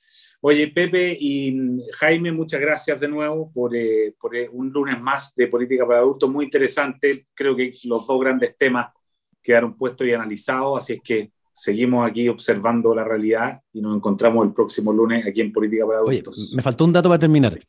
Oye, 0.43 0.69
Pepe 0.69 1.15
y 1.19 1.78
Jaime, 1.93 2.32
muchas 2.32 2.60
gracias 2.60 3.00
de 3.00 3.08
nuevo 3.08 3.52
por, 3.52 3.76
eh, 3.76 4.15
por 4.19 4.36
eh, 4.36 4.50
un 4.52 4.69
lunes 4.71 5.00
más 5.00 5.36
de 5.36 5.47
política 5.47 5.86
para 5.86 6.00
adultos 6.00 6.30
muy 6.32 6.45
interesante. 6.45 7.28
Creo 7.34 7.56
que 7.56 7.71
los 7.84 8.08
dos 8.08 8.19
grandes 8.19 8.58
temas 8.58 8.88
quedaron 9.41 9.75
puestos 9.75 10.08
y 10.08 10.13
analizados, 10.13 10.84
así 10.84 10.93
es 10.93 11.01
que 11.01 11.32
seguimos 11.51 12.08
aquí 12.08 12.27
observando 12.30 12.95
la 12.95 13.04
realidad 13.04 13.60
y 13.73 13.82
nos 13.82 13.95
encontramos 13.95 14.45
el 14.45 14.54
próximo 14.54 14.93
lunes 14.93 15.25
aquí 15.27 15.41
en 15.41 15.51
Política 15.51 15.86
para 15.86 15.99
Adultos. 15.99 16.38
Oye, 16.38 16.56
me 16.56 16.62
faltó 16.62 16.86
un 16.86 16.93
dato 16.93 17.10
para 17.10 17.19
terminar. 17.19 17.60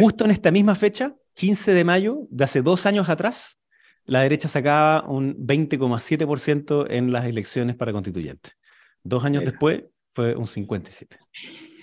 Justo 0.00 0.24
en 0.24 0.32
esta 0.32 0.50
misma 0.50 0.74
fecha, 0.74 1.14
15 1.34 1.72
de 1.72 1.84
mayo, 1.84 2.26
de 2.30 2.44
hace 2.44 2.62
dos 2.62 2.86
años 2.86 3.08
atrás, 3.08 3.58
la 4.04 4.22
derecha 4.22 4.48
sacaba 4.48 5.08
un 5.08 5.36
20,7% 5.36 6.86
en 6.90 7.12
las 7.12 7.24
elecciones 7.24 7.76
para 7.76 7.92
constituyentes. 7.92 8.56
Dos 9.02 9.24
años 9.24 9.44
después 9.44 9.84
fue 10.12 10.34
un 10.34 10.46
57%. 10.46 11.16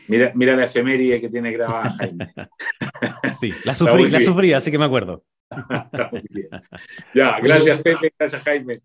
Mira, 0.08 0.34
mira 0.36 0.56
la 0.56 0.66
efeméride 0.66 1.22
que 1.22 1.30
tiene 1.30 1.52
grabada 1.54 1.92
Jaime. 1.98 2.34
sí, 3.34 3.54
la 3.64 3.74
sufrí, 3.74 4.10
la 4.10 4.20
sufrí, 4.20 4.52
así 4.52 4.70
que 4.70 4.78
me 4.78 4.86
acuerdo. 4.86 5.24
ya, 7.16 7.40
gracias 7.40 7.82
Pepe, 7.82 8.14
gracias 8.18 8.42
Jaime. 8.44 8.82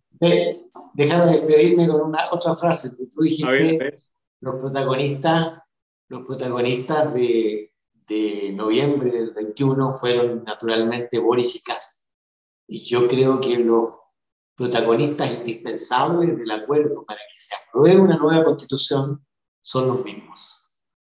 Déjame 0.95 1.33
despedirme 1.33 1.89
con 1.89 2.01
una 2.03 2.31
otra 2.31 2.55
frase. 2.55 2.91
Tú 2.97 3.23
dijiste 3.23 4.03
los 4.41 4.55
protagonistas, 4.57 5.59
los 6.09 6.25
protagonistas 6.25 7.13
de, 7.15 7.73
de 8.09 8.53
noviembre 8.55 9.11
del 9.11 9.33
21 9.33 9.93
fueron 9.95 10.45
naturalmente 10.45 11.19
Boris 11.19 11.57
y 11.57 11.63
Cast. 11.63 12.07
Y 12.67 12.85
yo 12.85 13.09
creo 13.09 13.41
que 13.41 13.57
los 13.59 13.99
protagonistas 14.55 15.39
indispensables 15.39 16.37
del 16.37 16.51
acuerdo 16.51 17.05
para 17.07 17.21
que 17.21 17.39
se 17.39 17.55
apruebe 17.55 18.01
una 18.01 18.17
nueva 18.17 18.45
constitución 18.45 19.25
son 19.61 19.89
los 19.89 20.05
mismos. 20.05 20.65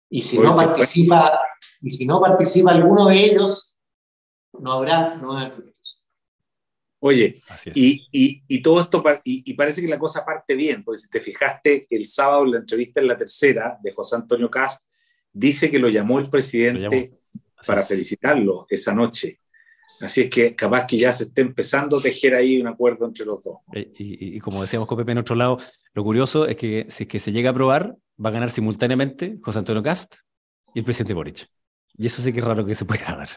Y 0.09 0.23
si, 0.23 0.39
no 0.39 0.55
participa, 0.55 1.41
y 1.81 1.91
si 1.91 2.07
no 2.07 2.21
participa 2.21 2.73
alguno 2.73 3.07
de 3.07 3.25
ellos, 3.25 3.72
no 4.59 4.73
habrá 4.73 5.15
nueva 5.17 5.51
constitución. 5.51 6.03
Oye, 7.05 7.35
y, 7.75 8.07
y, 8.13 8.43
y, 8.47 8.63
todo 8.63 8.81
esto, 8.81 9.03
y, 9.25 9.43
y, 9.51 9.55
parece 9.55 9.83
que 9.83 9.89
la 9.89 9.99
cosa 9.99 10.25
parte 10.25 10.55
bien, 10.55 10.85
porque 10.85 11.01
si 11.01 11.11
te 11.11 11.21
fijaste, 11.21 11.89
el 11.91 12.05
sábado 12.05 12.45
en 12.45 12.53
la 12.53 12.59
entrevista 12.59 13.01
en 13.01 13.09
la 13.09 13.17
tercera 13.17 13.77
de 13.83 13.93
José 13.93 14.15
Antonio 14.15 14.49
Cast, 14.49 14.87
dice 15.33 15.69
que 15.69 15.81
lo 15.81 15.89
llamó 15.89 16.21
el 16.21 16.31
presidente 16.31 17.13
para 17.67 17.83
felicitarlo 17.83 18.67
esa 18.69 18.95
noche. 18.95 19.41
Así 20.01 20.23
es 20.23 20.31
que 20.31 20.55
capaz 20.55 20.87
que 20.87 20.97
ya 20.97 21.13
se 21.13 21.25
esté 21.25 21.43
empezando 21.43 21.99
a 21.99 22.03
tejer 22.03 22.35
ahí 22.35 22.61
un 22.61 22.67
acuerdo 22.67 23.07
entre 23.07 23.25
los 23.25 23.43
dos. 23.43 23.59
Eh, 23.73 23.93
y, 23.99 24.41
como 24.41 24.61
decíamos 24.61 24.89
con 24.89 24.99
Pepe 24.99 25.13
en 25.13 25.19
otro 25.19 25.37
lado, 25.37 25.59
lo 25.95 26.05
curioso 26.05 26.47
es 26.47 26.57
que 26.57 26.87
si 26.89 27.05
es 27.05 27.09
que 27.09 27.19
se 27.19 27.33
llega 27.33 27.51
a 27.51 27.53
aprobar, 27.53 27.97
va 28.25 28.31
a 28.31 28.33
ganar 28.33 28.51
simultáneamente 28.51 29.39
José 29.43 29.61
Antonio 29.61 29.83
Cast 29.83 30.17
y 30.75 30.81
el 30.81 30.85
presidente 30.85 31.15
Boric. 31.15 31.49
Y 31.97 32.07
eso 32.07 32.23
sí 32.23 32.33
que 32.33 32.41
es 32.41 32.45
raro 32.45 32.65
que 32.65 32.75
se 32.75 32.85
pueda 32.85 33.05
dar. 33.05 33.29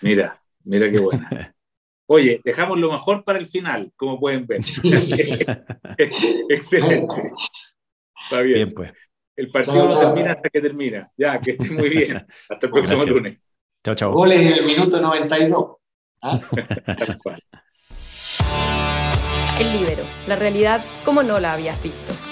Mira, 0.00 0.40
mira 0.64 0.90
qué 0.90 0.98
buena. 0.98 1.54
Oye, 2.06 2.40
dejamos 2.44 2.78
lo 2.78 2.92
mejor 2.92 3.24
para 3.24 3.38
el 3.38 3.46
final, 3.46 3.92
como 3.96 4.18
pueden 4.18 4.46
ver. 4.46 4.60
Excelente. 6.48 7.32
Está 8.24 8.42
bien. 8.42 8.54
Bien, 8.54 8.74
pues. 8.74 8.92
El 9.34 9.50
partido 9.50 9.88
no 9.88 9.98
termina 9.98 10.32
hasta 10.32 10.50
que 10.50 10.60
termina. 10.60 11.08
Ya, 11.16 11.40
que 11.40 11.52
esté 11.52 11.70
muy 11.70 11.88
bien. 11.88 12.26
Hasta 12.48 12.66
el 12.66 12.72
próximo 12.72 13.04
lunes. 13.04 13.38
Chao, 13.82 13.94
chao. 13.94 14.12
Goles 14.12 14.40
en 14.40 14.52
el 14.52 14.66
minuto 14.66 15.00
92. 15.00 15.76
¿Ah? 16.22 16.40
el 19.58 19.72
libero. 19.72 20.02
La 20.26 20.36
realidad 20.36 20.84
como 21.04 21.22
no 21.22 21.38
la 21.38 21.54
habías 21.54 21.82
visto. 21.82 22.31